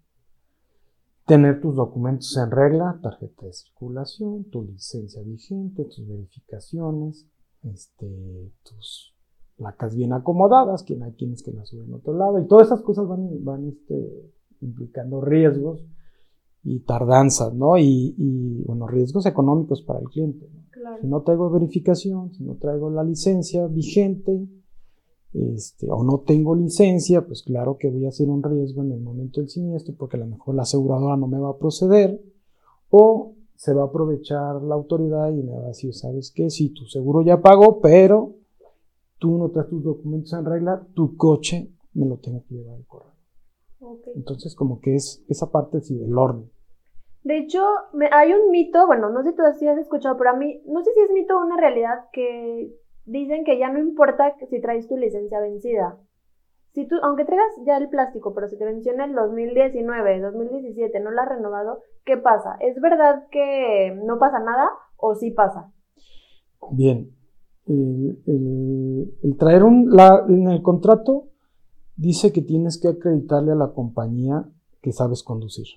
[1.25, 7.28] tener tus documentos en regla, tarjeta de circulación, tu licencia vigente, tus verificaciones,
[7.63, 9.15] este, tus
[9.56, 12.82] placas bien acomodadas, quien hay quienes que las suben en otro lado, y todas esas
[12.82, 15.86] cosas van, van este, implicando riesgos
[16.63, 17.78] y tardanzas, ¿no?
[17.78, 20.49] Y, y, bueno, riesgos económicos para el cliente.
[20.52, 20.68] ¿no?
[20.80, 21.02] Claro.
[21.02, 24.48] Si no traigo verificación, si no traigo la licencia vigente,
[25.34, 29.02] este, o no tengo licencia, pues claro que voy a hacer un riesgo en el
[29.02, 32.24] momento del siniestro, porque a lo mejor la aseguradora no me va a proceder,
[32.89, 36.50] o se va a aprovechar la autoridad y me va a decir, ¿sabes qué?
[36.50, 38.36] Sí, tu seguro ya pagó, pero
[39.18, 42.86] tú no traes tus documentos en regla, tu coche me lo tengo que llevar al
[42.86, 43.12] correo.
[43.82, 44.13] Okay.
[44.15, 46.50] Entonces, como que es esa parte sí del orden.
[47.23, 47.62] De hecho,
[47.93, 50.62] me, hay un mito, bueno, no sé si tú así has escuchado, pero a mí,
[50.65, 52.73] no sé si es mito o una realidad que
[53.05, 55.97] dicen que ya no importa si traes tu licencia vencida.
[56.71, 60.99] Si tú, aunque traigas ya el plástico, pero si te venció en el 2019, 2017,
[60.99, 62.58] no lo has renovado, ¿qué pasa?
[62.60, 65.71] ¿Es verdad que no pasa nada o sí pasa?
[66.71, 67.12] Bien,
[67.67, 71.25] el, el, el traer un, la, en el contrato
[71.95, 74.45] dice que tienes que acreditarle a la compañía
[74.82, 75.67] que sabes conducir.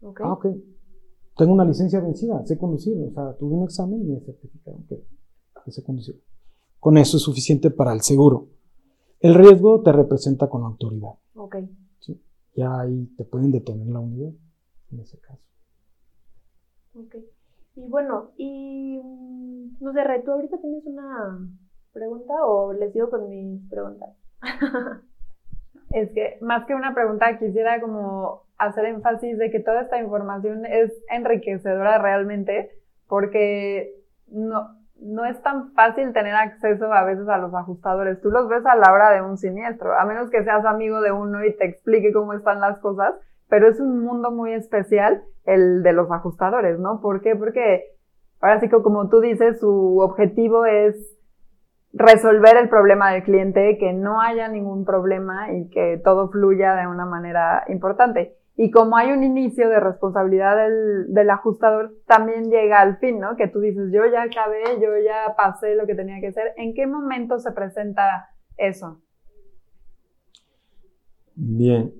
[0.00, 0.26] Okay.
[0.26, 0.46] Ah, ok.
[1.36, 5.04] Tengo una licencia vencida, sé conducir, o sea, tuve un examen y me certificaron que,
[5.64, 6.22] que sé conducir.
[6.78, 8.48] Con eso es suficiente para el seguro.
[9.20, 11.12] El riesgo te representa con la autoridad.
[11.34, 11.56] Ok.
[12.00, 12.20] ¿sí?
[12.56, 14.32] Ya ahí te pueden detener la unidad,
[14.90, 15.42] en ese caso.
[16.94, 17.16] Ok.
[17.76, 21.48] Y bueno, y mm, no sé, Ray, ¿tú ahorita tienes una
[21.92, 24.10] pregunta o les sigo con mis preguntas?
[25.94, 30.64] Es que más que una pregunta quisiera como hacer énfasis de que toda esta información
[30.66, 32.70] es enriquecedora realmente
[33.08, 33.92] porque
[34.28, 34.68] no,
[35.00, 38.20] no es tan fácil tener acceso a veces a los ajustadores.
[38.20, 41.12] Tú los ves a la hora de un siniestro, a menos que seas amigo de
[41.12, 43.14] uno y te explique cómo están las cosas,
[43.48, 47.00] pero es un mundo muy especial el de los ajustadores, ¿no?
[47.00, 47.36] ¿Por qué?
[47.36, 47.84] Porque
[48.40, 50.96] ahora sí que como tú dices, su objetivo es
[51.92, 56.86] resolver el problema del cliente, que no haya ningún problema y que todo fluya de
[56.86, 58.36] una manera importante.
[58.56, 63.36] Y como hay un inicio de responsabilidad del, del, ajustador, también llega al fin, ¿no?
[63.36, 66.52] Que tú dices, yo ya acabé, yo ya pasé lo que tenía que hacer.
[66.56, 68.28] ¿En qué momento se presenta
[68.58, 69.00] eso?
[71.34, 71.94] Bien,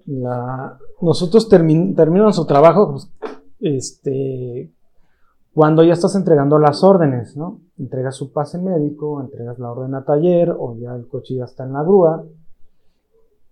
[1.01, 3.11] nosotros termin, terminamos nuestro trabajo pues,
[3.61, 4.71] este,
[5.55, 7.61] cuando ya estás entregando las órdenes, ¿no?
[7.79, 11.65] Entregas su pase médico, entregas la orden a taller o ya el coche ya está
[11.65, 12.25] en la grúa.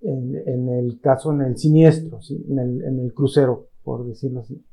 [0.03, 4.65] En, el caso, en el siniestro, en, el, crucero, por decirlo así.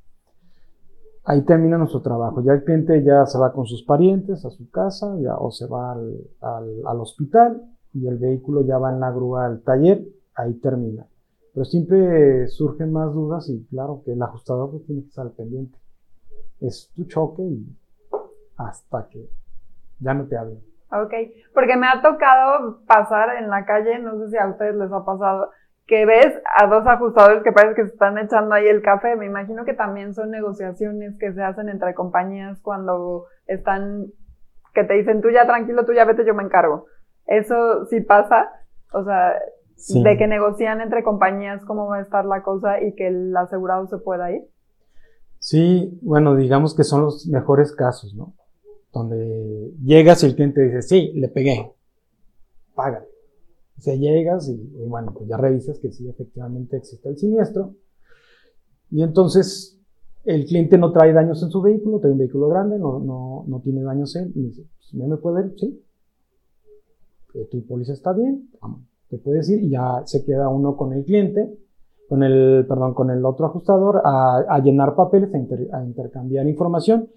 [1.26, 2.42] Ahí termina nuestro trabajo.
[2.42, 5.68] Ya el cliente ya se va con sus parientes a su casa ya, o se
[5.68, 7.62] va al hospital
[7.94, 10.08] y el vehículo ya va en la grúa al taller.
[10.34, 11.06] Ahí termina.
[11.54, 15.34] Pero siempre surgen más dudas y claro que el ajustador pues, tiene que estar al
[15.34, 15.78] pendiente
[16.62, 17.66] es tu choque y
[18.58, 19.30] hasta que
[20.00, 20.62] ya no te hablen.
[20.92, 21.14] Ok,
[21.54, 25.04] porque me ha tocado pasar en la calle, no sé si a ustedes les ha
[25.04, 25.52] pasado,
[25.86, 29.16] que ves a dos ajustadores que parece que se están echando ahí el café.
[29.16, 34.08] Me imagino que también son negociaciones que se hacen entre compañías cuando están,
[34.74, 36.86] que te dicen tú ya tranquilo, tú ya vete, yo me encargo.
[37.26, 38.52] Eso sí pasa,
[38.94, 39.34] o sea,
[39.76, 40.04] sí.
[40.04, 43.88] de que negocian entre compañías cómo va a estar la cosa y que el asegurado
[43.88, 44.44] se pueda ir.
[45.48, 48.34] Sí, bueno, digamos que son los mejores casos, ¿no?
[48.92, 51.72] Donde llegas y el cliente dice, sí, le pegué,
[52.76, 53.08] págale.
[53.78, 57.76] O llegas y, y, bueno, pues ya revisas que sí, efectivamente existe el siniestro.
[58.92, 59.80] Y entonces
[60.26, 63.62] el cliente no trae daños en su vehículo, trae un vehículo grande, no, no, no
[63.62, 65.54] tiene daños en, y dice, pues, ¿me, puede ir?
[65.58, 65.82] Sí.
[67.50, 68.50] Tu póliza está bien,
[69.10, 71.58] te puedes ir y ya se queda uno con el cliente
[72.08, 76.48] con el, perdón, con el otro ajustador a, a llenar papeles, a, inter, a intercambiar
[76.48, 77.10] información.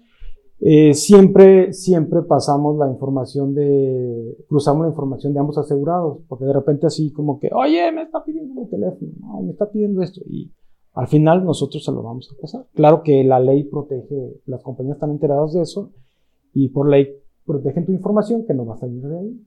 [0.63, 6.53] Eh, siempre, siempre pasamos la información de, cruzamos la información de ambos asegurados, porque de
[6.53, 10.21] repente así como que, oye, me está pidiendo mi teléfono, no, me está pidiendo esto,
[10.23, 10.51] y
[10.93, 12.67] al final nosotros se lo vamos a pasar.
[12.75, 15.93] Claro que la ley protege, las compañías están enteradas de eso,
[16.53, 17.07] y por ley
[17.43, 19.41] protegen tu información que no va a salir de ahí.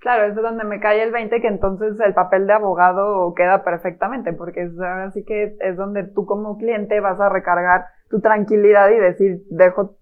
[0.00, 3.64] Claro, eso es donde me cae el 20, que entonces el papel de abogado queda
[3.64, 8.20] perfectamente, porque es, ahora sí que es donde tú como cliente vas a recargar tu
[8.20, 9.96] tranquilidad y decir, dejo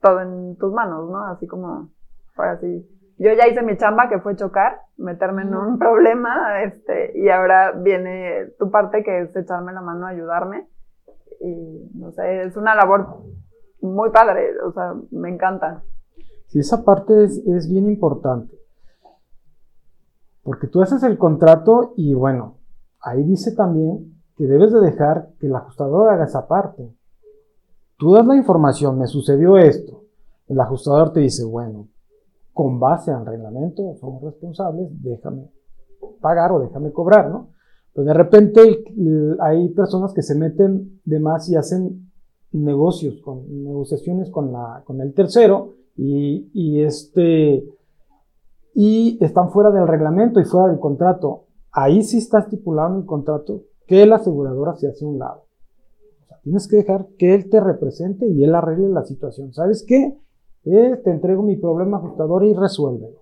[0.00, 1.24] todo en tus manos, ¿no?
[1.24, 1.88] Así como,
[2.36, 2.86] ahora así.
[3.18, 7.72] Yo ya hice mi chamba, que fue chocar, meterme en un problema, este, y ahora
[7.72, 10.68] viene tu parte, que es echarme la mano, ayudarme.
[11.40, 13.22] Y, no sé, es una labor
[13.80, 15.82] muy padre, o sea, me encanta.
[16.48, 18.54] Sí, esa parte es, es bien importante.
[20.48, 22.56] Porque tú haces el contrato y bueno,
[23.02, 26.90] ahí dice también que debes de dejar que el ajustador haga esa parte.
[27.98, 30.04] Tú das la información, me sucedió esto.
[30.46, 31.88] El ajustador te dice, bueno,
[32.54, 35.50] con base al reglamento, somos responsables, déjame
[36.22, 37.50] pagar o déjame cobrar, ¿no?
[37.92, 38.86] Pues de repente
[39.40, 42.10] hay personas que se meten de más y hacen
[42.52, 44.50] negocios, con, negociaciones con,
[45.02, 47.68] el tercero y, este,
[48.74, 51.46] y están fuera del reglamento y fuera del contrato.
[51.72, 55.46] Ahí sí está estipulado en el contrato que la aseguradora se hace un lado.
[56.42, 59.52] Tienes que dejar que él te represente y él arregle la situación.
[59.52, 60.16] ¿Sabes qué?
[60.62, 63.18] Te entrego mi problema ajustador y resuélvelo.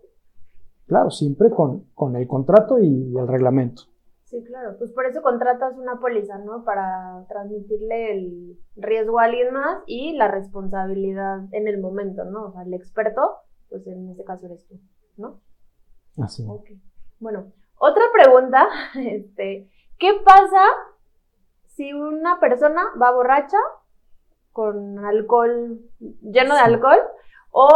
[0.87, 3.83] Claro, siempre con, con el contrato y el reglamento.
[4.25, 4.77] Sí, claro.
[4.79, 6.65] Pues por eso contratas una póliza, ¿no?
[6.65, 12.47] Para transmitirle el riesgo a alguien más y la responsabilidad en el momento, ¿no?
[12.47, 13.23] O sea, el experto,
[13.69, 14.81] pues en este caso eres tú,
[15.17, 15.41] ¿no?
[16.23, 16.47] Así.
[17.19, 20.63] Bueno, otra pregunta, este, ¿qué pasa
[21.69, 23.59] si una persona va borracha
[24.53, 25.81] con alcohol,
[26.23, 26.99] lleno de alcohol,
[27.59, 27.69] o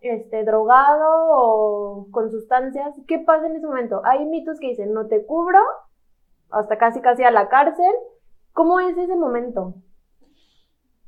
[0.00, 4.02] este, drogado o con sustancias, ¿qué pasa en ese momento?
[4.04, 5.60] Hay mitos que dicen, no te cubro,
[6.50, 7.92] hasta casi casi a la cárcel.
[8.52, 9.74] ¿Cómo es ese momento?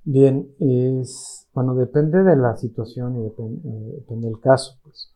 [0.05, 5.13] Bien, es, bueno, depende de la situación y depende, eh, depende del caso, pues.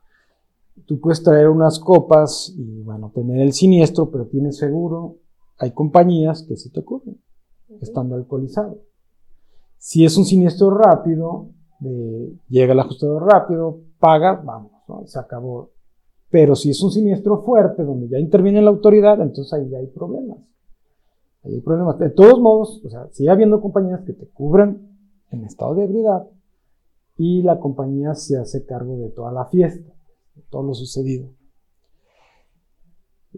[0.86, 5.16] Tú puedes traer unas copas y, bueno, tener el siniestro, pero tienes seguro.
[5.58, 7.18] Hay compañías que sí te cubren
[7.80, 8.78] estando alcoholizado.
[9.78, 11.48] Si es un siniestro rápido,
[12.48, 14.72] llega el ajustador rápido, paga, vamos,
[15.06, 15.70] se acabó.
[16.30, 19.86] Pero si es un siniestro fuerte, donde ya interviene la autoridad, entonces ahí ya hay
[19.86, 20.38] problemas.
[21.44, 21.98] Ahí hay problemas.
[21.98, 24.88] De todos modos, o sea, sigue habiendo compañías que te cubran
[25.30, 26.28] en estado de ebriedad
[27.16, 29.93] y la compañía se hace cargo de toda la fiesta,
[30.50, 31.30] todo lo sucedido.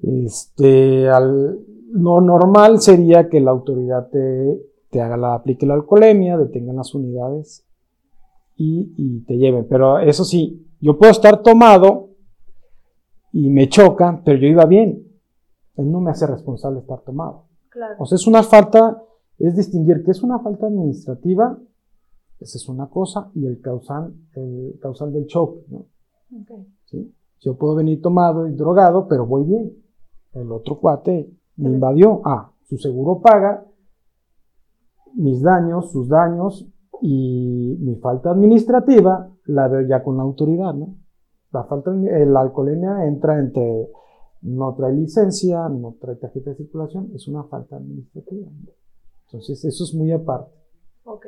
[0.02, 1.58] Este, al,
[1.90, 6.94] lo normal sería que la autoridad te, te haga la, aplique la alcoholemia, detengan las
[6.94, 7.66] unidades
[8.56, 9.66] y, y, te lleven.
[9.68, 12.10] Pero eso sí, yo puedo estar tomado
[13.32, 15.06] y me choca, pero yo iba bien.
[15.76, 17.46] Él no me hace responsable estar tomado.
[17.70, 17.96] Claro.
[17.98, 19.02] O sea, es una falta,
[19.38, 21.58] es distinguir que es una falta administrativa,
[22.40, 25.64] esa es una cosa, y el causal, el causal del choque.
[25.68, 25.86] ¿no?
[26.30, 26.66] Okay.
[26.86, 27.14] ¿Sí?
[27.40, 29.72] Yo puedo venir tomado y drogado, pero voy bien.
[30.32, 32.20] El otro cuate me invadió.
[32.24, 33.64] Ah, su seguro paga
[35.14, 36.66] mis daños, sus daños
[37.00, 40.96] y mi falta administrativa la veo ya con la autoridad, ¿no?
[41.52, 43.88] La falta, la alcoholemia entra entre
[44.42, 48.50] no trae licencia, no trae tarjeta de circulación, es una falta administrativa.
[48.50, 48.72] ¿no?
[49.26, 50.52] Entonces, eso es muy aparte.
[51.04, 51.26] Ok.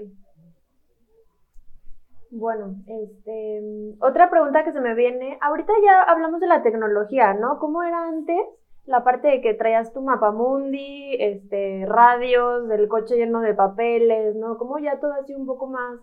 [2.31, 7.59] Bueno, este, otra pregunta que se me viene, ahorita ya hablamos de la tecnología, ¿no?
[7.59, 8.37] ¿Cómo era antes
[8.85, 14.59] la parte de que traías tu mapamundi, este, radios, del coche lleno de papeles, ¿no?
[14.59, 16.01] Como ya todo así un poco más,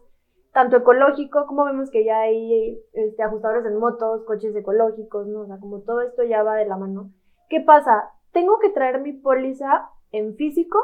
[0.52, 5.42] tanto ecológico, como vemos que ya hay este, ajustadores en motos, coches ecológicos, ¿no?
[5.42, 7.12] O sea, como todo esto ya va de la mano.
[7.50, 8.12] ¿Qué pasa?
[8.32, 10.80] ¿Tengo que traer mi póliza en físico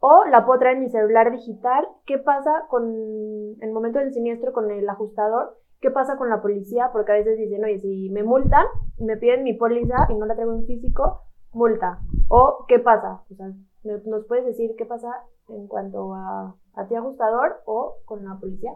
[0.00, 1.86] o la puedo traer en mi celular digital?
[2.06, 2.84] ¿Qué pasa con
[3.60, 5.58] el momento del siniestro con el ajustador?
[5.80, 6.90] ¿Qué pasa con la policía?
[6.92, 8.64] Porque a veces dicen, oye, si me multan,
[8.98, 12.00] me piden mi póliza y no la traigo en físico, multa.
[12.28, 13.22] ¿O qué pasa?
[13.30, 13.52] O sea,
[13.84, 15.08] ¿nos puedes decir qué pasa
[15.48, 18.72] en cuanto a, a ti ajustador o con la policía?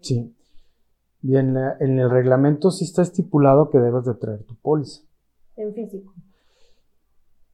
[0.00, 0.34] Sí.
[1.20, 5.02] Bien, en el reglamento sí está estipulado que debes de traer tu póliza.
[5.56, 6.12] En físico.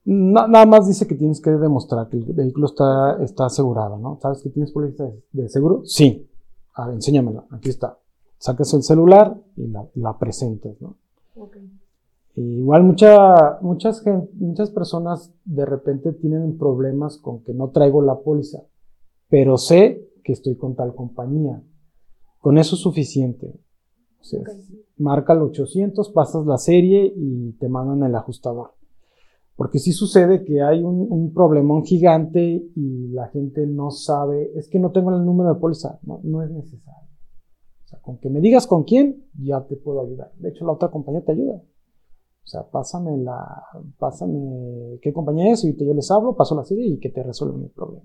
[0.04, 4.18] No, nada más dice que tienes que demostrar que el vehículo está, está asegurado, ¿no?
[4.20, 5.83] ¿Sabes que tienes póliza de seguro?
[5.85, 6.29] Sí.
[6.74, 7.44] A ver, enséñamela.
[7.50, 7.98] Aquí está
[8.42, 10.96] sacas el celular y la, la presentas, ¿no?
[11.35, 11.70] Okay.
[12.35, 14.02] igual mucha, muchas,
[14.35, 18.64] muchas personas de repente tienen problemas con que no traigo la póliza,
[19.29, 21.62] pero sé que estoy con tal compañía.
[22.40, 23.54] Con eso es suficiente.
[24.20, 24.85] O sea, okay.
[24.98, 28.72] Marca el 800, pasas la serie y te mandan el ajustador.
[29.57, 32.40] Porque sí sucede que hay un, un problemón gigante
[32.75, 36.42] y la gente no sabe, es que no tengo el número de póliza, no, no
[36.42, 37.03] es necesario.
[38.00, 40.33] Con que me digas con quién, ya te puedo ayudar.
[40.37, 41.55] De hecho, la otra compañía te ayuda.
[41.55, 43.63] O sea, pásame la,
[43.98, 47.63] pásame qué compañía es, y yo les hablo, paso la serie y que te resuelvan
[47.63, 48.05] el problema.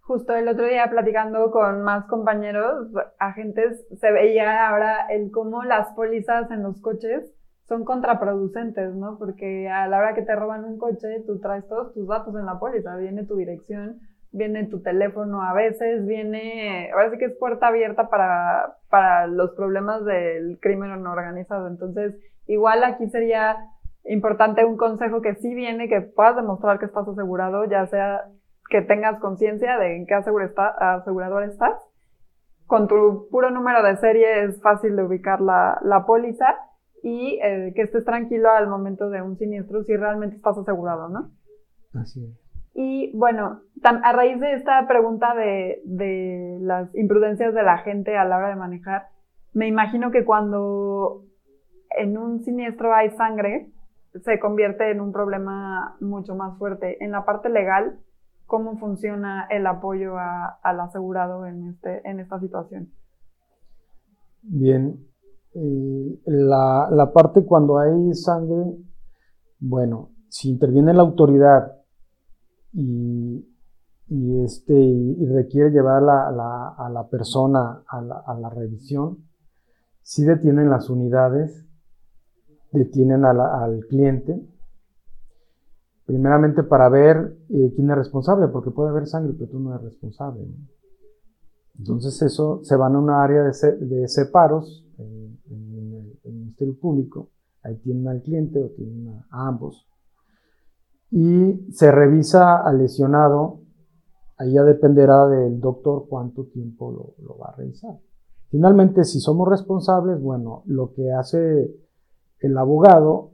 [0.00, 5.94] Justo el otro día platicando con más compañeros, agentes, se veía ahora el cómo las
[5.94, 7.34] pólizas en los coches
[7.72, 9.16] son contraproducentes, ¿no?
[9.18, 12.44] Porque a la hora que te roban un coche, tú traes todos tus datos en
[12.44, 13.98] la póliza, viene tu dirección,
[14.30, 19.52] viene tu teléfono a veces, viene, ahora sí que es puerta abierta para, para los
[19.52, 21.66] problemas del crimen organizado.
[21.66, 22.14] Entonces,
[22.46, 23.56] igual aquí sería
[24.04, 28.20] importante un consejo que sí viene, que puedas demostrar que estás asegurado, ya sea
[28.68, 31.80] que tengas conciencia de en qué asegurador estás.
[32.66, 36.54] Con tu puro número de serie es fácil de ubicar la, la póliza
[37.02, 41.30] y eh, que estés tranquilo al momento de un siniestro si realmente estás asegurado, ¿no?
[41.94, 42.42] Así es.
[42.74, 48.24] Y bueno, a raíz de esta pregunta de, de las imprudencias de la gente a
[48.24, 49.08] la hora de manejar,
[49.52, 51.24] me imagino que cuando
[51.98, 53.68] en un siniestro hay sangre,
[54.24, 57.02] se convierte en un problema mucho más fuerte.
[57.04, 57.98] En la parte legal,
[58.46, 62.90] ¿cómo funciona el apoyo a, al asegurado en, este, en esta situación?
[64.42, 64.98] Bien,
[65.54, 68.76] la, la parte cuando hay sangre,
[69.60, 71.76] bueno, si interviene la autoridad
[72.72, 73.46] y,
[74.08, 79.18] y, este, y requiere llevar a la, a la persona a la, revisión,
[80.02, 81.66] si detienen las unidades,
[82.72, 84.42] detienen al cliente,
[86.06, 89.84] primeramente para ver eh, quién es responsable, porque puede haber sangre, pero tú no eres
[89.84, 90.46] responsable.
[91.78, 94.84] Entonces eso se van a una área de, de separos
[96.62, 97.30] Ministerio Público,
[97.62, 99.86] ahí tienen al cliente o tienen a ambos,
[101.10, 103.60] y se revisa al lesionado,
[104.38, 107.98] ahí ya dependerá del doctor cuánto tiempo lo, va a revisar.
[108.48, 111.74] Finalmente, si somos responsables, bueno, lo que hace
[112.40, 113.30] el abogado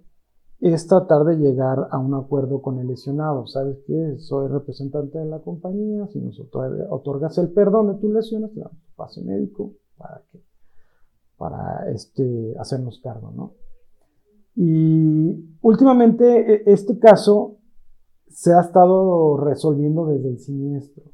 [0.60, 3.46] es tratar de llegar a un acuerdo con el lesionado.
[3.46, 4.16] ¿Sabes qué?
[4.18, 8.76] Soy representante de la compañía, si nos otorgas el perdón de tus lesiones, te damos
[8.96, 10.47] pase médico para que
[11.39, 13.55] para este, hacernos cargo, ¿no?
[14.55, 17.59] Y últimamente e, este caso
[18.28, 21.05] se ha estado resolviendo desde el siniestro.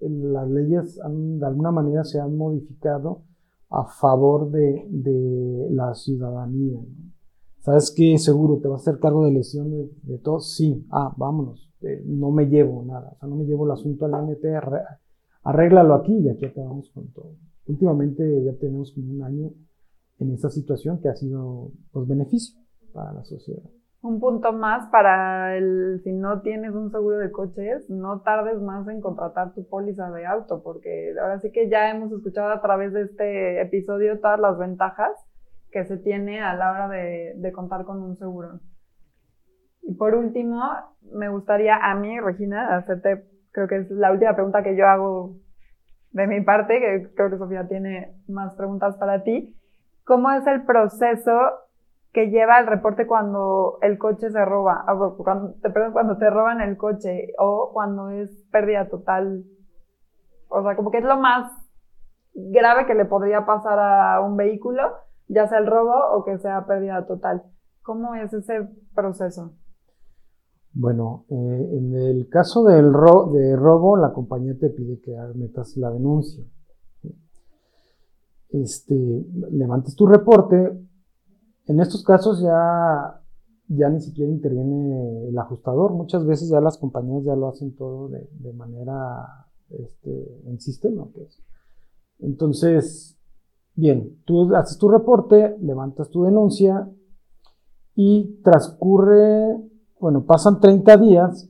[0.00, 3.22] Las leyes de alguna manera se han modificado
[3.68, 6.80] a favor de, de la ciudadanía.
[7.60, 8.16] ¿Sabes qué?
[8.16, 10.54] Seguro te va a hacer cargo de lesiones de, todos.
[10.54, 11.70] Sí, ah, vámonos.
[11.82, 13.10] Eh, no me llevo nada.
[13.14, 14.42] O sea, no me llevo el asunto al ANT.
[15.42, 17.34] Arréglalo aquí y aquí acabamos con todo.
[17.68, 19.52] Últimamente ya tenemos un año
[20.18, 22.60] en esta situación que ha sido pues beneficio
[22.92, 27.90] para la sociedad un punto más para el, si no tienes un seguro de coches,
[27.90, 32.12] no tardes más en contratar tu póliza de auto, porque ahora sí que ya hemos
[32.12, 35.10] escuchado a través de este episodio todas las ventajas
[35.70, 38.60] que se tiene a la hora de, de contar con un seguro.
[39.82, 40.62] Y por último,
[41.12, 45.36] me gustaría a mí, Regina, hacerte, creo que es la última pregunta que yo hago
[46.10, 49.54] de mi parte, que creo que Sofía tiene más preguntas para ti.
[50.04, 51.32] ¿Cómo es el proceso
[52.12, 56.60] que lleva el reporte cuando el coche se roba, ah, cuando, perdón, cuando te roban
[56.60, 59.44] el coche o cuando es pérdida total.
[60.48, 61.52] O sea, como que es lo más
[62.34, 64.82] grave que le podría pasar a un vehículo,
[65.28, 67.42] ya sea el robo o que sea pérdida total.
[67.82, 69.52] ¿Cómo es ese proceso?
[70.80, 75.76] Bueno, eh, en el caso del ro de robo, la compañía te pide que metas
[75.76, 76.44] la denuncia.
[78.50, 78.94] Este,
[79.50, 80.80] levantes tu reporte,
[81.66, 83.20] en estos casos ya,
[83.66, 85.94] ya ni siquiera interviene el ajustador.
[85.94, 91.08] Muchas veces ya las compañías ya lo hacen todo de, manera este, en sistema.
[91.12, 91.42] Pues.
[92.20, 93.18] Entonces,
[93.74, 96.88] bien, tú haces tu reporte, levantas tu denuncia
[97.96, 99.56] y transcurre,
[100.00, 101.48] bueno, pasan 30 días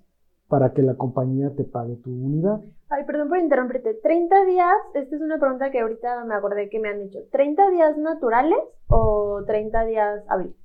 [0.49, 2.61] para que la compañía te pague tu unidad.
[2.90, 3.94] Ay, perdón por interrumpirte.
[3.94, 7.18] 30 días, esta es una pregunta que ahorita me acordé que me han dicho.
[7.30, 10.57] ¿30 días naturales o 30 días hábiles?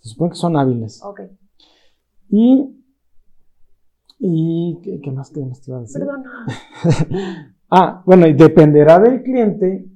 [0.00, 1.02] Se supone que son hábiles.
[1.02, 1.22] Ok.
[2.28, 2.82] Y.
[4.18, 6.00] ¿Y qué, más, qué más te iba a decir?
[6.00, 6.24] Perdón.
[7.70, 9.86] ah, bueno, y dependerá del cliente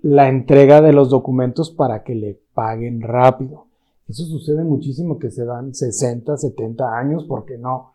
[0.00, 3.63] la entrega de los documentos para que le paguen rápido.
[4.08, 7.94] Eso sucede muchísimo que se dan 60, 70 años porque no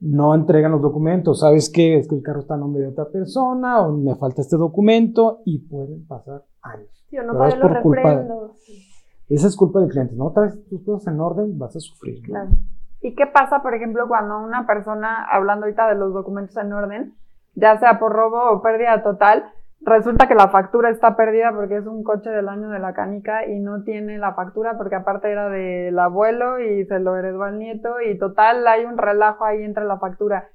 [0.00, 1.40] no entregan los documentos.
[1.40, 1.98] ¿Sabes qué?
[1.98, 5.40] Es que el carro está a nombre de otra persona o me falta este documento
[5.44, 6.88] y pueden pasar años.
[7.08, 7.54] Sí, no los
[9.28, 10.14] Esa es culpa del cliente.
[10.14, 12.22] No traes tus cosas en orden, vas a sufrir.
[12.22, 12.50] Claro.
[13.00, 17.14] ¿Y qué pasa, por ejemplo, cuando una persona, hablando ahorita de los documentos en orden,
[17.54, 19.44] ya sea por robo o pérdida total,
[19.86, 23.46] resulta que la factura está perdida porque es un coche del año de la canica
[23.46, 27.58] y no tiene la factura porque aparte era del abuelo y se lo heredó al
[27.58, 30.48] nieto y total hay un relajo ahí entre la factura.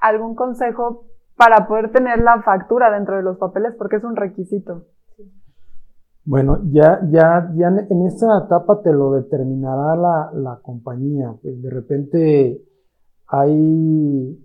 [0.00, 1.06] ¿Algún consejo
[1.36, 4.84] para poder tener la factura dentro de los papeles porque es un requisito?
[6.24, 11.34] Bueno, ya, ya, ya en esta etapa te lo determinará la, la compañía.
[11.42, 12.62] Pues de repente
[13.26, 14.38] hay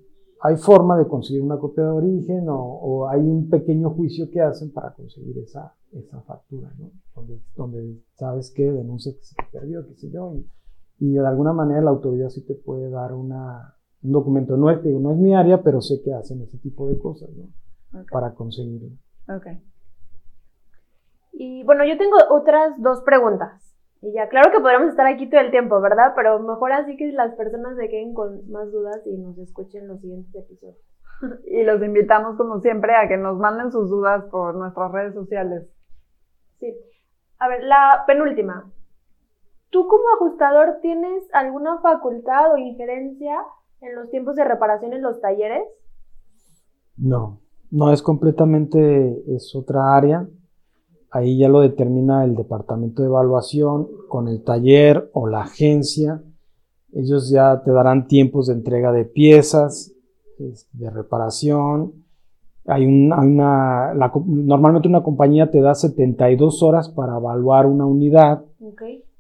[0.47, 4.71] hay forma de conseguir una copia de origen o, hay un pequeño juicio que hacen
[4.71, 6.91] para conseguir esa, esa factura, ¿no?
[7.13, 10.35] Donde, donde sabes que denuncia que se te perdió, qué sé yo,
[10.99, 14.55] y, de alguna manera la autoridad sí te puede dar una, un documento.
[14.57, 17.49] No es, no es mi área, pero sé que hacen ese tipo de cosas, ¿no?
[18.09, 18.89] Para conseguirlo.
[19.27, 19.47] Ok.
[21.33, 23.66] Y bueno, yo tengo otras dos preguntas.
[24.01, 26.13] Y ya, claro que podríamos estar aquí todo el tiempo, ¿verdad?
[26.15, 29.99] Pero mejor así que las personas se queden con más dudas y nos escuchen los
[30.01, 30.77] siguientes episodios.
[31.47, 35.67] y los invitamos, como siempre, a que nos manden sus dudas por nuestras redes sociales.
[36.59, 36.75] Sí.
[37.39, 38.71] A ver, la penúltima.
[39.69, 43.35] ¿Tú como ajustador tienes alguna facultad o injerencia
[43.81, 45.67] en los tiempos de reparación en los talleres?
[46.95, 47.39] No,
[47.69, 50.27] no es completamente, es otra área.
[51.09, 56.21] Ahí ya lo determina el departamento de evaluación con el taller o la agencia.
[56.91, 59.93] Ellos ya te darán tiempos de entrega de piezas,
[60.37, 61.93] de reparación.
[62.65, 63.93] Hay una,
[64.25, 68.43] normalmente una compañía te da 72 horas para evaluar una unidad.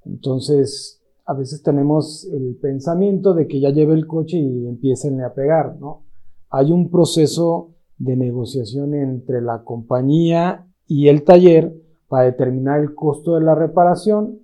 [0.05, 5.33] Entonces, a veces tenemos el pensamiento de que ya lleve el coche y empiecen a
[5.33, 6.03] pegar, ¿no?
[6.49, 11.73] Hay un proceso de negociación entre la compañía y el taller
[12.07, 14.39] para determinar el costo de la reparación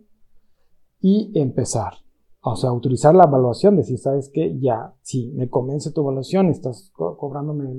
[1.00, 1.94] y empezar.
[2.42, 4.60] O sea, utilizar la evaluación, decir, ¿sabes qué?
[4.60, 7.74] Ya, sí, me convence tu evaluación, estás cobrándome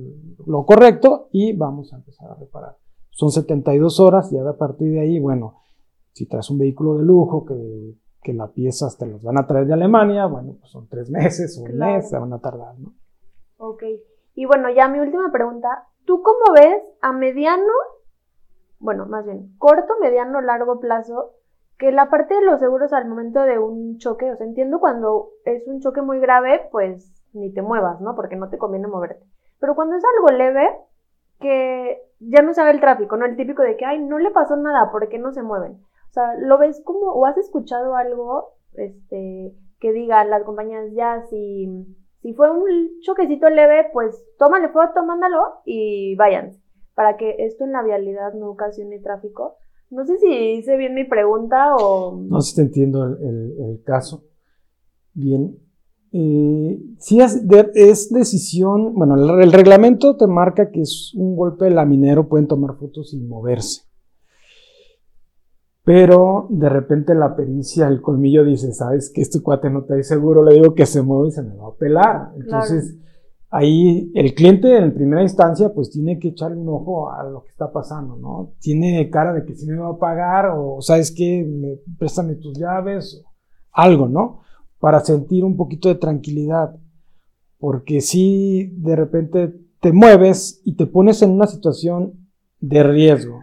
[0.47, 2.79] lo correcto y vamos a empezar a reparar.
[3.11, 5.61] Son 72 horas y a partir de ahí, bueno,
[6.13, 9.67] si traes un vehículo de lujo que, que las piezas te las van a traer
[9.67, 12.95] de Alemania, bueno, pues son tres meses o un mes, se van a tardar, ¿no?
[13.59, 13.83] Ok.
[14.35, 15.69] Y bueno, ya mi última pregunta.
[16.07, 17.73] ¿Tú cómo ves a mediano
[18.79, 21.33] bueno, más bien corto, mediano, largo plazo,
[21.79, 25.31] que la parte de los seguros al momento de un choque, o sea, entiendo cuando
[25.45, 28.15] es un choque muy grave, pues ni te muevas, ¿no?
[28.15, 29.25] Porque no te conviene moverte.
[29.59, 30.69] Pero cuando es algo leve,
[31.41, 33.27] que ya no sabe el tráfico, ¿no?
[33.27, 35.73] El típico de que, ay, no le pasó nada, ¿por qué no se mueven?
[36.11, 41.23] O sea, ¿lo ves como, o has escuchado algo, este, que diga las compañías, ya,
[41.23, 41.69] si,
[42.21, 46.64] si fue un choquecito leve, pues tómale foto, mándalo y váyanse
[46.95, 49.57] para que esto en la vialidad no ocasione tráfico.
[49.91, 52.17] No sé si hice bien mi pregunta o...
[52.17, 54.25] No sé si te entiendo el, caso.
[55.13, 55.59] Bien.
[56.13, 62.47] Eh, si es, decisión, bueno, el, reglamento te marca que es un golpe laminero, pueden
[62.47, 63.83] tomar fotos sin moverse.
[65.85, 70.03] Pero de repente la pericia, el colmillo dice, sabes que este cuate no está ahí
[70.03, 72.33] seguro, le digo que se mueve y se me va a pelar.
[72.37, 72.97] Entonces,
[73.55, 77.51] ahí el cliente en primera instancia pues tiene que echarle un ojo a lo que
[77.51, 78.55] está pasando, ¿no?
[78.59, 82.59] Tiene cara de que si me va a pagar o sabes qué, me, préstame tus
[82.59, 83.31] llaves, o
[83.71, 84.41] algo, ¿no?
[84.81, 86.75] Para sentir un poquito de tranquilidad.
[87.59, 92.29] Porque si de repente te mueves y te pones en una situación
[92.59, 93.39] de riesgo.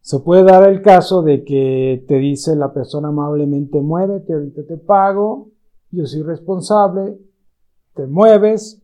[0.00, 4.76] Se puede dar el caso de que te dice la persona amablemente, muévete, ahorita te
[4.76, 5.50] pago,
[5.90, 7.16] yo soy responsable,
[7.94, 8.83] te mueves,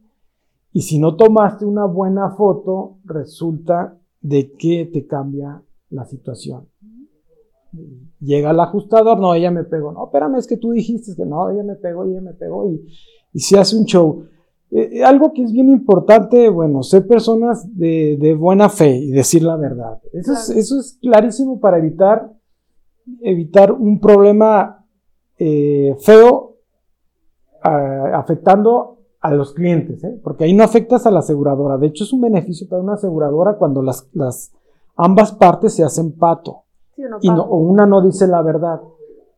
[0.73, 6.69] y si no tomaste una buena foto, resulta de que te cambia la situación.
[8.21, 9.93] Llega el ajustador, no, ella me pegó.
[9.93, 12.85] No, espérame, es que tú dijiste que no, ella me pegó, ella me pegó y,
[13.33, 14.25] y se hace un show.
[14.71, 19.43] Eh, eh, algo que es bien importante, bueno, ser personas de, buena fe y decir
[19.43, 20.01] la verdad.
[20.13, 22.33] Eso, es, eso es clarísimo para evitar,
[23.21, 24.87] evitar un problema
[25.39, 26.59] eh, feo
[27.63, 30.19] afectando a los clientes, ¿eh?
[30.23, 31.77] porque ahí no afectas a la aseguradora.
[31.77, 34.53] De hecho, es un beneficio para una aseguradora cuando las, las
[34.97, 36.65] ambas partes se hacen pato
[37.23, 38.81] y no, o una no dice la verdad.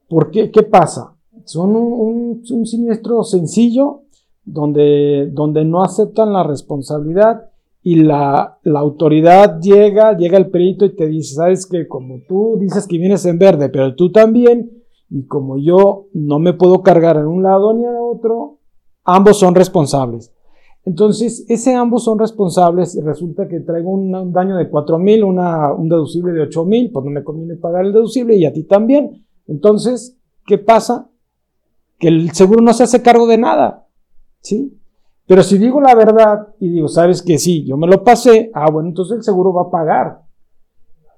[0.09, 0.51] ¿Por qué?
[0.51, 1.15] ¿Qué pasa?
[1.45, 4.03] Son un, un, siniestro sencillo
[4.45, 7.51] donde, donde no aceptan la responsabilidad
[7.83, 12.57] y la, la, autoridad llega, llega el perito y te dice, sabes que como tú
[12.61, 14.71] dices que vienes en verde, pero tú también,
[15.11, 18.59] y como yo no me puedo cargar en un lado ni en otro,
[19.05, 20.33] ambos son responsables.
[20.85, 25.89] Entonces, ese ambos son responsables y resulta que traigo un, daño de 4 mil, un
[25.89, 29.25] deducible de 8 mil, pues no me conviene pagar el deducible y a ti también.
[29.47, 31.09] Entonces, ¿qué pasa?
[31.99, 33.87] Que el seguro no se hace cargo de nada,
[34.41, 34.77] ¿sí?
[35.27, 38.69] Pero si digo la verdad y digo, sabes que sí, yo me lo pasé, ah,
[38.71, 40.23] bueno, entonces el seguro va a pagar.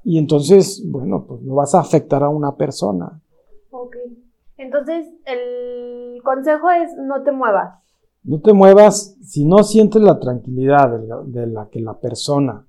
[0.05, 3.23] Y entonces, bueno, pues no vas a afectar a una persona.
[4.57, 7.75] Entonces, el consejo es no te muevas.
[8.23, 12.67] No te muevas si no sientes la tranquilidad de la, de la que la persona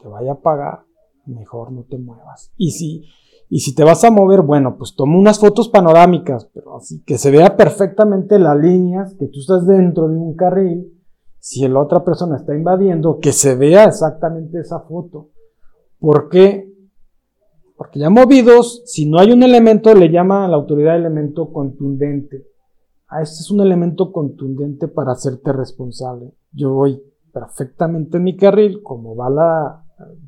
[0.00, 0.80] te vaya a pagar,
[1.26, 2.52] mejor no te muevas.
[2.56, 3.04] Y si,
[3.48, 7.18] y si te vas a mover, bueno, pues toma unas fotos panorámicas, pero así que
[7.18, 10.92] se vea perfectamente las líneas, que tú estás dentro de un carril.
[11.38, 15.30] Si la otra persona está invadiendo, que se vea exactamente esa foto.
[16.00, 16.75] ¿Por qué?
[17.76, 22.46] Porque ya movidos, si no hay un elemento, le llama a la autoridad elemento contundente.
[23.08, 26.32] Ah, este es un elemento contundente para hacerte responsable.
[26.52, 27.02] Yo voy
[27.32, 29.84] perfectamente en mi carril, como va la,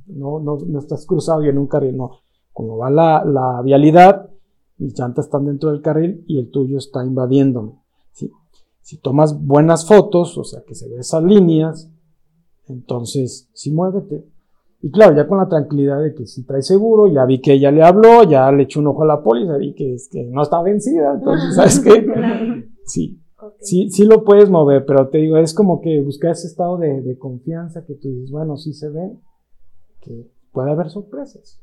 [0.06, 2.18] no, no, no estás cruzado y en un carril, no,
[2.52, 4.28] como va la, la vialidad,
[4.76, 7.72] mis llantas están dentro del carril y el tuyo está invadiéndome.
[8.12, 8.30] ¿sí?
[8.80, 11.90] Si tomas buenas fotos, o sea que se ve esas líneas,
[12.66, 14.24] entonces sí muévete.
[14.80, 17.72] Y claro, ya con la tranquilidad de que si trae seguro, ya vi que ella
[17.72, 20.42] le habló, ya le echó un ojo a la póliza, vi que, es que no
[20.42, 22.64] está vencida, entonces, ¿sabes qué?
[22.88, 23.20] Sí,
[23.60, 27.02] sí, sí lo puedes mover, pero te digo, es como que buscar ese estado de,
[27.02, 29.12] de confianza que tú dices, bueno, sí se ve,
[30.00, 31.60] que puede haber sorpresas.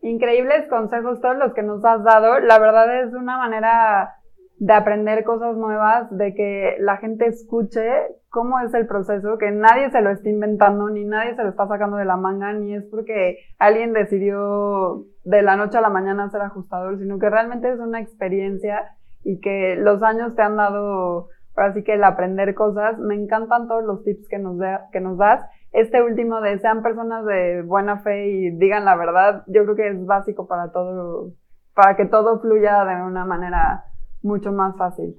[0.00, 2.38] Increíbles consejos todos los que nos has dado.
[2.38, 4.14] La verdad es una manera
[4.58, 7.82] de aprender cosas nuevas, de que la gente escuche
[8.30, 11.66] cómo es el proceso, que nadie se lo está inventando, ni nadie se lo está
[11.66, 16.30] sacando de la manga, ni es porque alguien decidió de la noche a la mañana
[16.30, 21.28] ser ajustador, sino que realmente es una experiencia y que los años te han dado,
[21.56, 22.98] así que el aprender cosas.
[22.98, 24.56] Me encantan todos los tips que nos,
[24.92, 25.44] que nos das.
[25.72, 29.88] Este último de sean personas de buena fe y digan la verdad, yo creo que
[29.88, 31.32] es básico para todo,
[31.74, 33.84] para que todo fluya de una manera
[34.22, 35.16] mucho más fácil.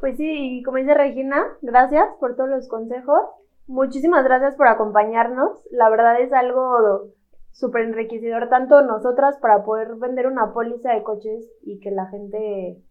[0.00, 3.20] Pues sí, como dice Regina, gracias por todos los consejos.
[3.66, 5.62] Muchísimas gracias por acompañarnos.
[5.70, 7.12] La verdad es algo
[7.52, 12.82] súper enriquecedor, tanto nosotras para poder vender una póliza de coches y que la gente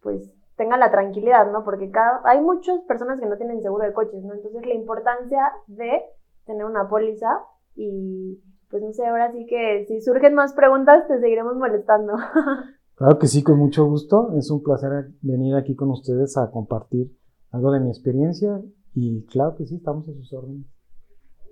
[0.00, 1.62] pues tenga la tranquilidad, ¿no?
[1.64, 4.34] Porque cada, hay muchas personas que no tienen seguro de coches, ¿no?
[4.34, 6.02] Entonces la importancia de
[6.46, 7.42] tener una póliza
[7.76, 12.14] y pues no sé, ahora sí que si surgen más preguntas te seguiremos molestando.
[12.98, 14.32] Claro que sí, con mucho gusto.
[14.36, 17.16] Es un placer venir aquí con ustedes a compartir
[17.52, 18.60] algo de mi experiencia
[18.92, 20.66] y claro que sí, estamos a sus órdenes.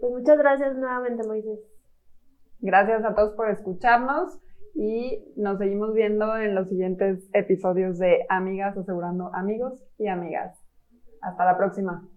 [0.01, 1.61] Pues muchas gracias nuevamente, Moisés.
[2.59, 4.41] Gracias a todos por escucharnos
[4.75, 10.59] y nos seguimos viendo en los siguientes episodios de Amigas Asegurando Amigos y Amigas.
[11.23, 12.09] Hasta la próxima.